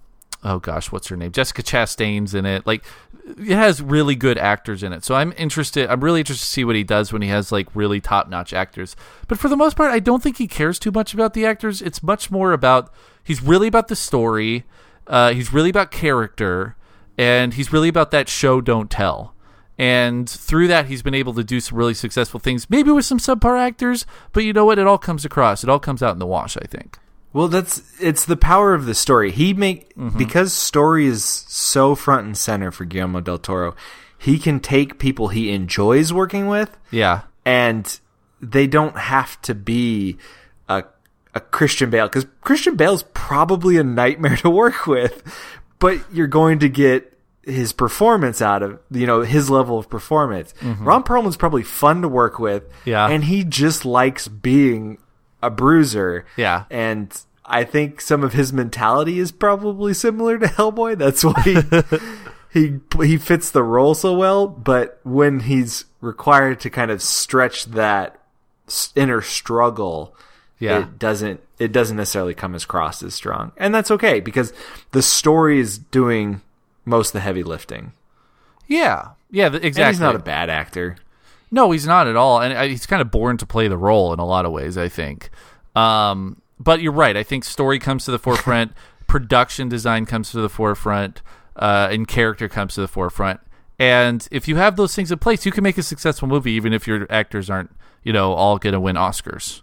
[0.44, 1.32] oh gosh, what's her name?
[1.32, 2.66] Jessica Chastain's in it.
[2.66, 2.84] Like
[3.24, 5.04] it has really good actors in it.
[5.04, 7.68] So I'm interested I'm really interested to see what he does when he has like
[7.74, 8.94] really top-notch actors.
[9.28, 11.80] But for the most part, I don't think he cares too much about the actors.
[11.80, 12.92] It's much more about
[13.24, 14.64] he's really about the story.
[15.06, 16.76] Uh, he's really about character
[17.18, 19.31] and he's really about that show don't tell.
[19.78, 23.18] And through that, he's been able to do some really successful things, maybe with some
[23.18, 24.78] subpar actors, but you know what?
[24.78, 25.64] It all comes across.
[25.64, 26.98] It all comes out in the wash, I think.
[27.32, 29.30] Well, that's it's the power of the story.
[29.32, 30.18] He make Mm-hmm.
[30.18, 33.74] because story is so front and center for Guillermo del Toro.
[34.18, 37.22] he can take people he enjoys working with Yeah.
[37.44, 37.98] and
[38.40, 40.16] they don't have to be
[40.68, 40.84] a
[41.34, 45.22] a Christian Bale because Christian Bale's probably a nightmare to work with,
[45.78, 50.54] but you're going to get his performance out of you know his level of performance.
[50.62, 52.88] Ron Perlman's probably fun to work with, Mm-hmm.
[52.90, 53.08] Yeah.
[53.08, 54.98] and he just likes being
[55.42, 56.64] a bruiser, Yeah.
[56.70, 57.16] and.
[57.44, 60.96] I think some of his mentality is probably similar to Hellboy.
[60.96, 64.46] That's why he he he fits the role so well.
[64.46, 68.18] But when he's required to kind of stretch that
[68.94, 70.14] inner struggle,
[70.60, 70.82] Yeah.
[70.82, 74.52] it doesn't it doesn't necessarily come across as strong, and that's okay because
[74.92, 76.42] the story is doing
[76.84, 77.92] most of the heavy lifting.
[78.66, 79.10] Yeah.
[79.30, 79.92] Yeah, th- And exactly.
[79.94, 80.96] he's not a bad actor.
[81.50, 84.12] No, he's not at all, and uh, he's kind of born to play the role
[84.12, 84.78] in a lot of ways.
[84.78, 85.28] I think,
[85.76, 87.16] um, but you're right.
[87.16, 88.72] I think story comes to the forefront,
[89.06, 91.20] production design comes to the forefront,
[91.56, 93.40] uh, and character comes to the forefront.
[93.78, 96.72] And if you have those things in place, you can make a successful movie, even
[96.72, 97.70] if your actors aren't,
[98.02, 99.60] you know, all going to win Oscars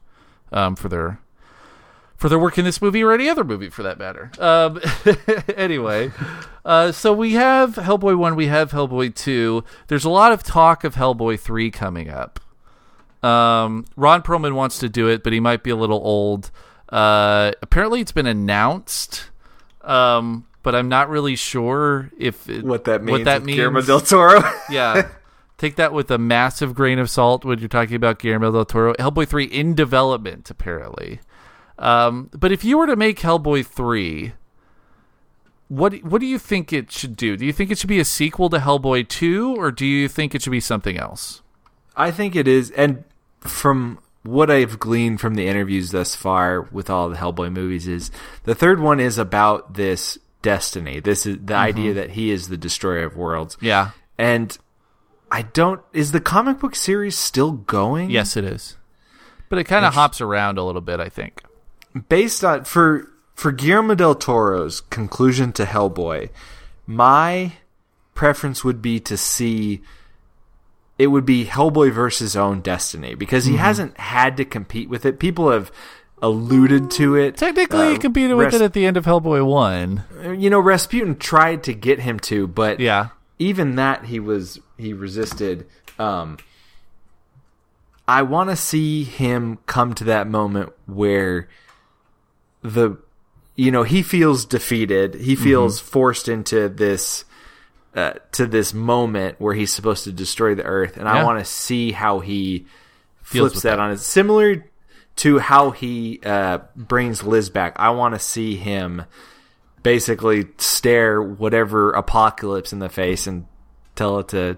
[0.51, 1.20] um, for their
[2.20, 4.30] for their work in this movie or any other movie for that matter.
[4.39, 4.82] Um,
[5.55, 6.11] anyway,
[6.65, 9.63] uh, so we have Hellboy 1, we have Hellboy 2.
[9.88, 12.41] There's a lot of talk of Hellboy 3 coming up.
[13.24, 16.51] Um, Ron Perlman wants to do it, but he might be a little old.
[16.89, 19.30] Uh, apparently, it's been announced,
[19.82, 23.20] um, but I'm not really sure if it, What that means?
[23.20, 23.55] What that means?
[23.55, 24.41] Guillermo del Toro.
[24.70, 25.07] yeah.
[25.57, 28.93] Take that with a massive grain of salt when you're talking about Guillermo del Toro.
[28.95, 31.22] Hellboy 3 in development, apparently.
[31.80, 34.34] Um, but if you were to make Hellboy 3,
[35.70, 37.38] what what do you think it should do?
[37.38, 40.36] Do you think it should be a sequel to Hellboy 2 or do you think
[40.36, 41.42] it should be something else?
[41.96, 43.04] I think it is, and
[43.40, 48.12] from what I've gleaned from the interviews thus far with all the Hellboy movies, is
[48.44, 51.00] the third one is about this destiny.
[51.00, 53.58] This is the idea that he is the destroyer of worlds.
[53.62, 53.92] Yeah.
[54.18, 54.58] And
[55.32, 55.82] I don't.
[55.94, 58.10] Is the comic book series still going?
[58.10, 58.78] Yes, it is.
[59.50, 61.44] But it kind of hops around a little bit, I think.
[62.08, 66.30] Based on for for Guillermo del Toro's conclusion to Hellboy,
[66.86, 67.54] my
[68.14, 69.82] preference would be to see
[70.97, 73.54] it would be Hellboy versus own destiny because Mm-hmm.
[73.54, 75.18] he hasn't had to compete with it.
[75.20, 75.72] People have
[76.22, 77.38] alluded to it.
[77.38, 80.38] Technically, Uh, he competed with it at the end of Hellboy 1.
[80.38, 83.08] You know, Rasputin tried to get him to, but Yeah.
[83.39, 85.66] even that he was he resisted.
[85.97, 86.38] Um,
[88.08, 91.47] I want to see him come to that moment where
[92.62, 92.97] the
[93.55, 95.16] you know he feels defeated.
[95.16, 97.26] He feels forced into this
[97.95, 101.45] uh, to this moment where he's supposed to destroy the earth, and I want to
[101.45, 102.66] see how he
[103.22, 103.80] flips that, that.
[103.80, 103.99] on it.
[103.99, 104.66] Similar
[105.18, 107.74] to how he uh, brings Liz back.
[107.78, 109.03] I want to see him
[109.84, 113.45] basically stare whatever apocalypse in the face and
[113.95, 114.57] tell it to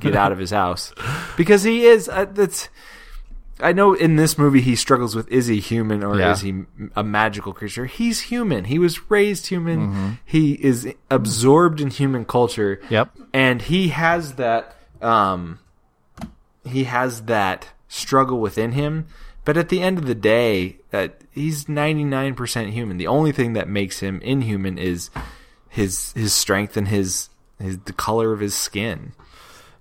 [0.00, 0.92] get out of his house
[1.36, 2.68] because he is uh, that's
[3.62, 6.32] I know in this movie he struggles with is he human or Yeah.
[6.32, 6.64] is he
[6.96, 7.86] a magical creature?
[7.86, 8.64] He's human.
[8.64, 9.88] He was raised human.
[9.88, 10.10] Mm-hmm.
[10.24, 12.80] He is absorbed in human culture.
[12.90, 13.10] Yep.
[13.32, 15.58] And he has that um
[16.64, 19.06] he has that struggle within him,
[19.44, 22.96] but at the end of the day, uh, he's 99% human.
[22.96, 25.10] The only thing that makes him inhuman is
[25.68, 27.28] his his strength and his
[27.60, 29.12] his the color of his skin.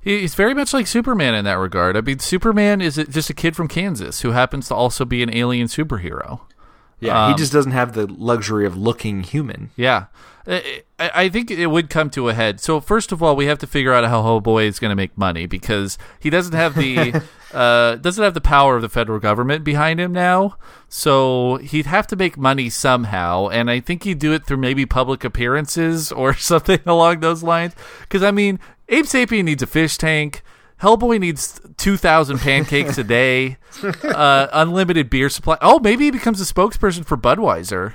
[0.02, 1.96] He- He's very much like Superman in that regard.
[1.96, 5.34] I mean, Superman is just a kid from Kansas who happens to also be an
[5.34, 6.42] alien superhero.
[7.02, 9.72] Yeah, he Um, just doesn't have the luxury of looking human.
[9.76, 10.06] Yeah.
[10.48, 12.60] I, I think it would come to a head.
[12.60, 15.16] So first of all, we have to figure out how Hellboy is going to make
[15.18, 17.22] money because he doesn't have the
[17.54, 20.56] uh, doesn't have the power of the federal government behind him now.
[20.90, 24.86] So he'd have to make money somehow, and I think he'd do it through maybe
[24.86, 27.74] public appearances or something along those lines.
[28.02, 30.42] Because I mean, Abe Sapien needs a fish tank.
[30.82, 33.58] Hellboy needs two thousand pancakes a day,
[34.04, 35.58] uh, unlimited beer supply.
[35.62, 37.94] Oh, maybe he becomes a spokesperson for Budweiser.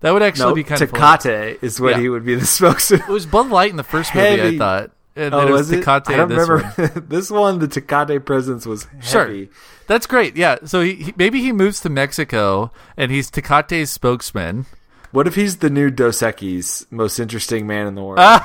[0.00, 1.00] That would actually No, be kind of fun.
[1.18, 2.00] Tecate is what Yeah.
[2.02, 3.00] he would be the spokesman.
[3.00, 4.92] It was Bud Light in the first movie, I thought.
[5.16, 5.88] And Oh, then it was, was it?
[5.88, 6.72] I don't this remember.
[6.76, 7.04] one.
[7.08, 9.46] this one, the Tecate presence was Sure.
[9.88, 10.36] That's great.
[10.36, 10.58] Yeah.
[10.64, 14.66] So he, he maybe he moves to Mexico and he's Tecate's spokesman.
[15.10, 18.20] What if he's the new Dos Equis, most interesting man in the world?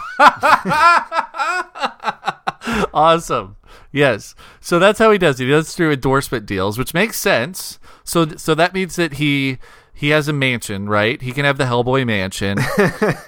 [2.94, 3.56] Awesome.
[3.94, 4.34] Yes.
[4.60, 5.46] So that's how he does it.
[5.46, 7.80] He does through endorsement deals, which makes sense.
[8.04, 9.60] So so that means that he
[9.94, 11.22] he has a mansion, right?
[11.22, 12.58] He can have the Hellboy mansion.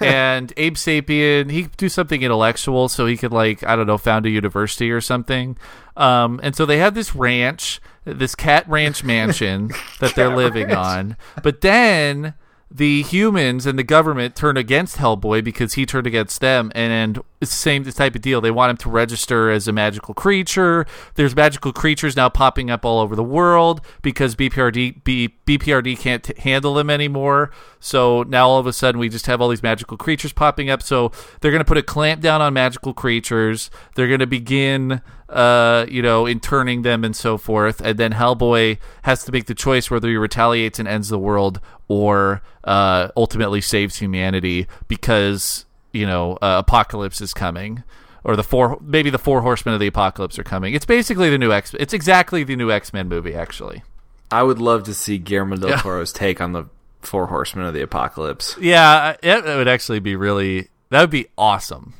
[0.00, 3.96] and Abe Sapien, he could do something intellectual so he could like, I don't know,
[3.96, 5.56] found a university or something.
[5.96, 11.16] Um and so they have this ranch, this cat ranch mansion that they're living on.
[11.44, 12.34] But then
[12.70, 17.52] the humans and the government turn against Hellboy because he turned against them, and it's
[17.52, 18.40] the same type of deal.
[18.40, 20.84] They want him to register as a magical creature.
[21.14, 26.24] There's magical creatures now popping up all over the world because BPRD B, BPRD can't
[26.24, 27.52] t- handle them anymore.
[27.78, 30.82] So now all of a sudden we just have all these magical creatures popping up.
[30.82, 33.70] So they're going to put a clamp down on magical creatures.
[33.94, 37.80] They're going to begin uh, you know, interning them and so forth.
[37.80, 41.60] And then Hellboy has to make the choice whether he retaliates and ends the world
[41.88, 47.82] or uh, ultimately saves humanity because you know uh, apocalypse is coming.
[48.24, 50.74] Or the four, maybe the four horsemen of the apocalypse are coming.
[50.74, 51.74] It's basically the new X.
[51.78, 53.84] It's exactly the new X Men movie, actually.
[54.32, 56.64] I would love to see Guillermo del Toro's take on the
[57.02, 58.56] four horsemen of the apocalypse.
[58.60, 60.70] Yeah, it, it would actually be really.
[60.90, 61.94] That would be awesome.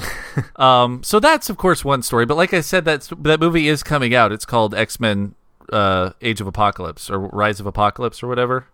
[0.56, 3.82] um, so that's of course one story, but like I said, that that movie is
[3.82, 4.32] coming out.
[4.32, 5.34] It's called X Men:
[5.72, 8.66] uh, Age of Apocalypse or Rise of Apocalypse or whatever.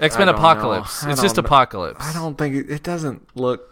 [0.00, 1.04] X Men Apocalypse.
[1.04, 2.04] It's just Apocalypse.
[2.04, 3.70] I don't think it, it doesn't look.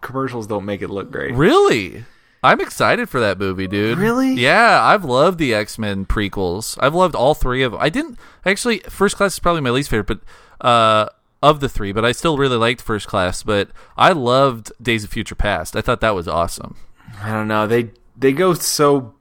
[0.00, 1.34] Commercials don't make it look great.
[1.34, 2.04] Really?
[2.42, 3.98] I'm excited for that movie, dude.
[3.98, 4.32] Really?
[4.32, 6.78] Yeah, I've loved the X Men prequels.
[6.80, 7.80] I've loved all three of them.
[7.80, 8.78] I didn't actually.
[8.88, 10.20] First Class is probably my least favorite,
[10.58, 11.08] but uh,
[11.42, 13.42] of the three, but I still really liked First Class.
[13.42, 15.76] But I loved Days of Future Past.
[15.76, 16.76] I thought that was awesome.
[17.22, 17.66] I don't know.
[17.66, 19.14] They they go so,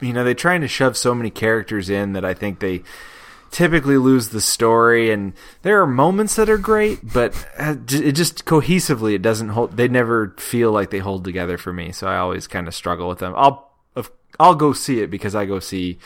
[0.00, 2.82] you know, they're trying to shove so many characters in that I think they
[3.50, 5.10] typically lose the story.
[5.10, 9.76] And there are moments that are great, but uh, it just cohesively it doesn't hold.
[9.76, 11.92] They never feel like they hold together for me.
[11.92, 13.34] So I always kind of struggle with them.
[13.36, 13.70] I'll
[14.40, 15.98] I'll go see it because I go see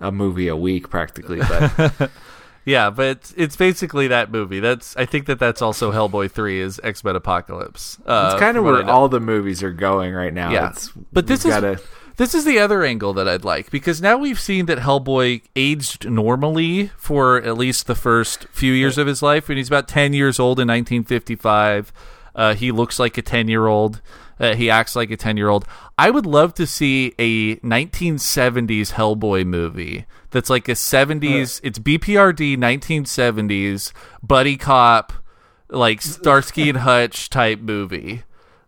[0.00, 2.10] a movie a week practically, but.
[2.66, 4.58] Yeah, but it's, it's basically that movie.
[4.58, 7.98] That's I think that that's also Hellboy three is X Men Apocalypse.
[8.04, 10.50] Uh, it's kind of where all the movies are going right now.
[10.50, 11.80] Yeah, it's, but this is gotta...
[12.16, 16.10] this is the other angle that I'd like because now we've seen that Hellboy aged
[16.10, 19.46] normally for at least the first few years of his life.
[19.46, 21.92] When he's about ten years old in 1955,
[22.36, 24.00] uh, he looks like a ten year old.
[24.38, 25.64] Uh, he acts like a 10 year old.
[25.96, 32.58] I would love to see a 1970s Hellboy movie that's like a 70s, it's BPRD
[32.58, 35.14] 1970s buddy cop,
[35.70, 38.24] like Starsky and Hutch type movie,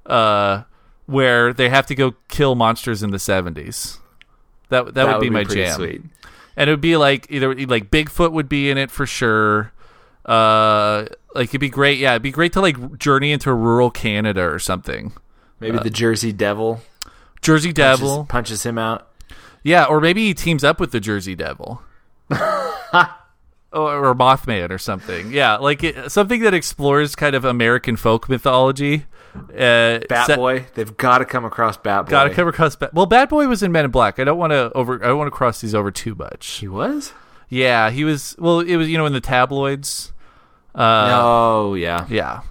[0.06, 0.62] uh,
[1.04, 3.98] where they have to go kill monsters in the 70s.
[4.70, 5.76] That, that, that would, would, be, be my jam.
[5.76, 6.02] Sweet.
[6.56, 9.72] And it would be like either like Bigfoot would be in it for sure.
[10.24, 11.06] Uh,
[11.38, 11.98] like it'd be great.
[11.98, 15.12] Yeah, it'd be great to like journey into rural Canada or something.
[15.60, 16.80] Maybe uh, the Jersey Devil.
[17.40, 19.08] Jersey punches, Devil punches him out.
[19.62, 21.82] Yeah, or maybe he teams up with the Jersey Devil.
[22.30, 23.08] or,
[23.72, 25.32] or, Mothman or something.
[25.32, 29.06] Yeah, like it, something that explores kind of American folk mythology.
[29.34, 32.10] Uh, Bat Boy, they've got to come across Bat Boy.
[32.10, 32.92] Got to come across Bat.
[32.92, 34.18] Well, Bat Boy was in Men in Black.
[34.18, 35.02] I don't want to over.
[35.02, 36.46] I don't want to cross these over too much.
[36.46, 37.12] He was.
[37.48, 38.34] Yeah, he was.
[38.38, 40.12] Well, it was you know in the tabloids.
[40.78, 42.42] Uh, oh yeah, yeah.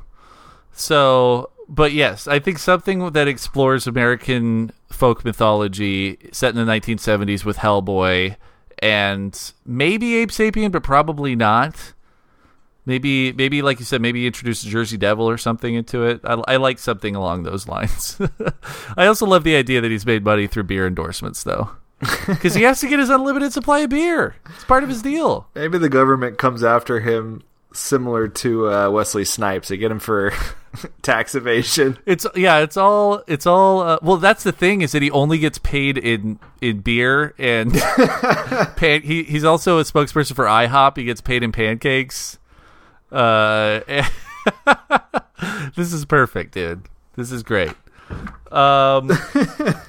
[0.73, 7.43] So but yes, I think something that explores American folk mythology set in the 1970s
[7.43, 8.38] with Hellboy
[8.80, 11.93] and maybe Abe Sapien, but probably not.
[12.86, 16.21] Maybe, maybe like you said, maybe introduce Jersey Devil or something into it.
[16.23, 18.17] I, I like something along those lines.
[18.97, 21.71] I also love the idea that he's made money through beer endorsements, though,
[22.28, 24.38] because he has to get his unlimited supply of beer.
[24.55, 25.49] It's part of his deal.
[25.53, 27.43] Maybe the government comes after him
[27.78, 29.69] similar to uh, Wesley Snipes.
[29.69, 30.34] They get him for
[31.01, 31.97] tax evasion.
[32.05, 33.82] It's yeah, it's all it's all.
[33.82, 37.73] Uh, well, that's the thing is that he only gets paid in in beer and
[38.75, 40.97] pan, he he's also a spokesperson for IHOP.
[40.97, 42.39] He gets paid in pancakes.
[43.11, 43.80] Uh,
[45.75, 46.84] this is perfect, dude.
[47.15, 47.73] This is great.
[48.51, 49.11] Um,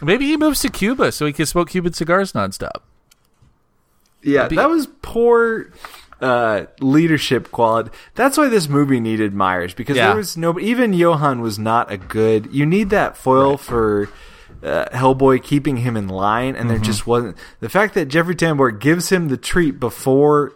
[0.02, 2.82] maybe he moves to Cuba so he can smoke Cuban cigars nonstop.
[4.22, 5.70] Yeah, that was poor
[6.20, 7.90] uh, leadership quality.
[8.14, 10.08] That's why this movie needed Myers because yeah.
[10.08, 12.52] there was no even Johan was not a good.
[12.52, 13.60] You need that foil right.
[13.60, 14.10] for
[14.62, 16.68] uh, Hellboy keeping him in line, and mm-hmm.
[16.68, 20.54] there just wasn't the fact that Jeffrey Tambor gives him the treat before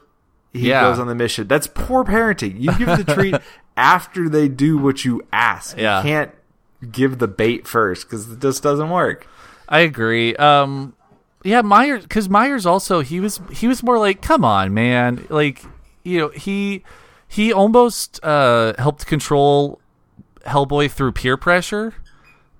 [0.53, 0.83] he yeah.
[0.83, 1.47] goes on the mission.
[1.47, 2.61] That's poor parenting.
[2.61, 3.37] You give the treat
[3.77, 5.77] after they do what you ask.
[5.77, 5.99] Yeah.
[5.99, 6.31] You can't
[6.91, 9.27] give the bait first because it just doesn't work.
[9.69, 10.37] I agree.
[10.37, 10.95] Um,
[11.45, 15.65] yeah, Myers because Myers also he was he was more like, come on, man, like
[16.03, 16.83] you know he
[17.29, 19.81] he almost uh, helped control
[20.47, 21.95] Hellboy through peer pressure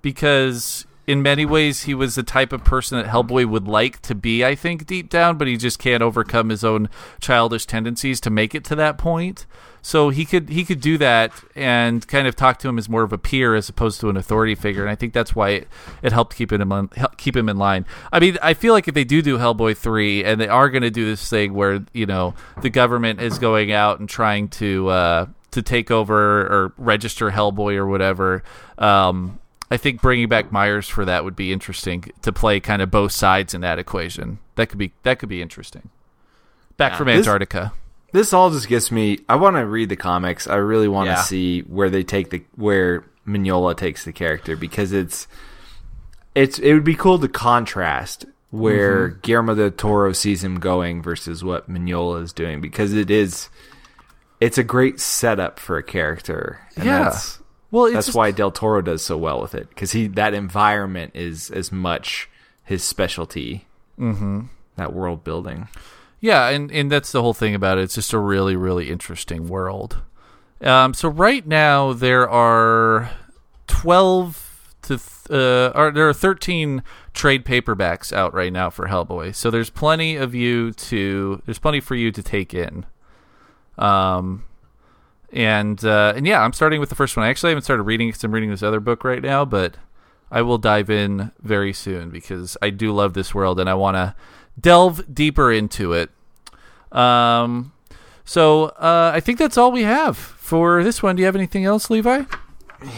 [0.01, 4.15] because in many ways he was the type of person that Hellboy would like to
[4.15, 8.29] be, I think, deep down, but he just can't overcome his own childish tendencies to
[8.29, 9.45] make it to that point.
[9.85, 13.03] So he could he could do that and kind of talk to him as more
[13.03, 15.67] of a peer as opposed to an authority figure, and I think that's why it,
[16.01, 17.85] it helped keep him on, keep him in line.
[18.09, 20.83] I mean, I feel like if they do do Hellboy three and they are going
[20.83, 24.87] to do this thing where you know the government is going out and trying to
[24.87, 28.41] uh, to take over or register Hellboy or whatever.
[28.77, 29.37] Um,
[29.69, 33.11] I think bringing back Myers for that would be interesting to play kind of both
[33.11, 34.39] sides in that equation.
[34.55, 35.89] That could be that could be interesting.
[36.77, 37.73] Back Yeah, from Antarctica.
[37.73, 37.82] This
[38.33, 39.19] all just gets me.
[39.27, 40.47] I want to read the comics.
[40.47, 41.21] I really want to Yeah.
[41.21, 45.27] see where they take the where Mignola takes the character because it's
[46.35, 49.19] it's it would be cool to contrast where Mm-hmm.
[49.21, 53.49] Guillermo del Toro sees him going versus what Mignola is doing because it is
[54.39, 56.59] it's a great setup for a character.
[56.75, 57.03] And Yeah.
[57.05, 57.39] that's
[57.71, 60.33] Well, it's that's just- why Del Toro does so well with it because he that
[60.35, 62.29] environment is as much
[62.63, 63.65] his specialty.
[63.99, 64.41] Mm-hmm.
[64.75, 65.67] That world building.
[66.23, 67.81] Yeah, and, and that's the whole thing about it.
[67.81, 69.97] It's just a really, really interesting world.
[70.61, 73.11] Um, so right now there are
[73.67, 76.81] twelve to th- uh, or there are thirteen
[77.13, 79.35] trade paperbacks out right now for Hellboy.
[79.35, 82.85] So there's plenty of you to there's plenty for you to take in.
[83.77, 84.45] Um,
[85.33, 87.25] and uh, and yeah, I'm starting with the first one.
[87.25, 89.75] I actually haven't started reading because I'm reading this other book right now, but
[90.31, 93.97] I will dive in very soon because I do love this world and I want
[93.97, 94.15] to
[94.59, 96.09] delve deeper into it.
[96.91, 97.73] Um,
[98.25, 101.15] so uh, I think that's all we have for this one.
[101.15, 102.23] Do you have anything else, Levi?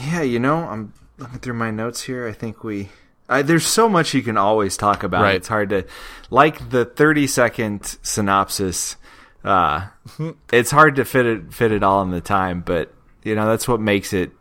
[0.08, 2.28] Yeah, you know, I'm looking through my notes here.
[2.28, 2.90] I think we.
[3.28, 5.24] I, there's so much you can always talk about.
[5.24, 5.36] Right.
[5.36, 5.86] It's hard to,
[6.30, 8.98] like the 30 second synopsis.
[9.44, 9.88] Uh,
[10.54, 12.94] it's hard to fit it fit it all in the time, but
[13.24, 14.32] you know that's what makes it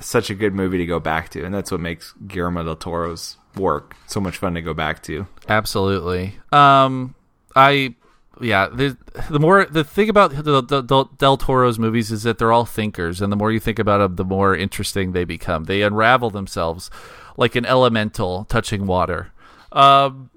[0.00, 3.38] such a good movie to go back to, and that's what makes Guillermo del Toro's
[3.56, 5.26] work so much fun to go back to.
[5.48, 6.36] Absolutely.
[6.52, 7.14] Um,
[7.54, 7.94] I
[8.40, 8.68] yeah.
[8.68, 8.96] The,
[9.30, 12.64] the more the thing about the, the, the Del Toro's movies is that they're all
[12.64, 15.64] thinkers, and the more you think about them, the more interesting they become.
[15.64, 16.90] They unravel themselves
[17.36, 19.32] like an elemental touching water.
[19.72, 20.30] Um,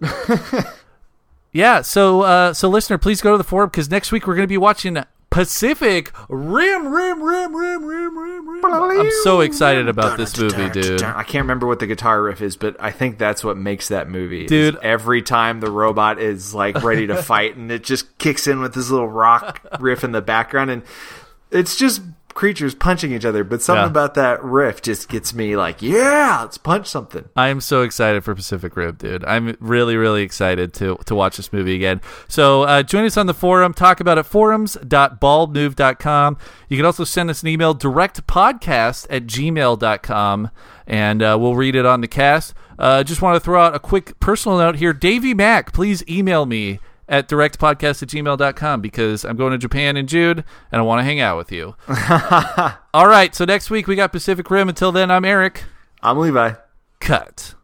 [1.51, 1.81] yeah.
[1.81, 4.47] So uh, so listener, please go to the forum because next week we're going to
[4.47, 4.97] be watching.
[5.29, 8.65] Pacific Rim, Rim, Rim, Rim, Rim, Rim, Rim.
[8.65, 11.03] I'm so excited about this movie, dude.
[11.03, 14.09] I can't remember what the guitar riff is, but I think that's what makes that
[14.09, 14.45] movie.
[14.45, 14.77] Dude.
[14.77, 18.73] every time the robot is like ready to fight, and it just kicks in with
[18.73, 20.83] this little rock riff in the background, and
[21.51, 22.01] it's just
[22.37, 23.43] creatures punching each other.
[23.43, 23.87] But something Yeah.
[23.89, 27.25] about that riff just gets me like, yeah, let's punch something.
[27.35, 29.25] I am so excited for Pacific Rim, dude.
[29.25, 31.99] I'm really, really excited to to watch this movie again.
[32.27, 33.73] So uh, join us on the forum.
[33.73, 36.37] Talk about it forums.baldmove.com.
[36.69, 40.49] You can also send us an email directpodcast at gmail.com
[40.85, 42.53] and uh, we'll read it on the cast.
[42.79, 44.93] Uh, just want to throw out a quick personal note here.
[44.93, 50.07] Davey Mack, please email me at directpodcast at gmail.com because I'm going to Japan in
[50.07, 51.75] June and I want to hang out with you.
[52.93, 54.69] All right, so next week we got Pacific Rim.
[54.69, 55.63] Until then, I'm Eric.
[56.01, 56.53] I'm Levi.
[56.99, 57.55] Cut.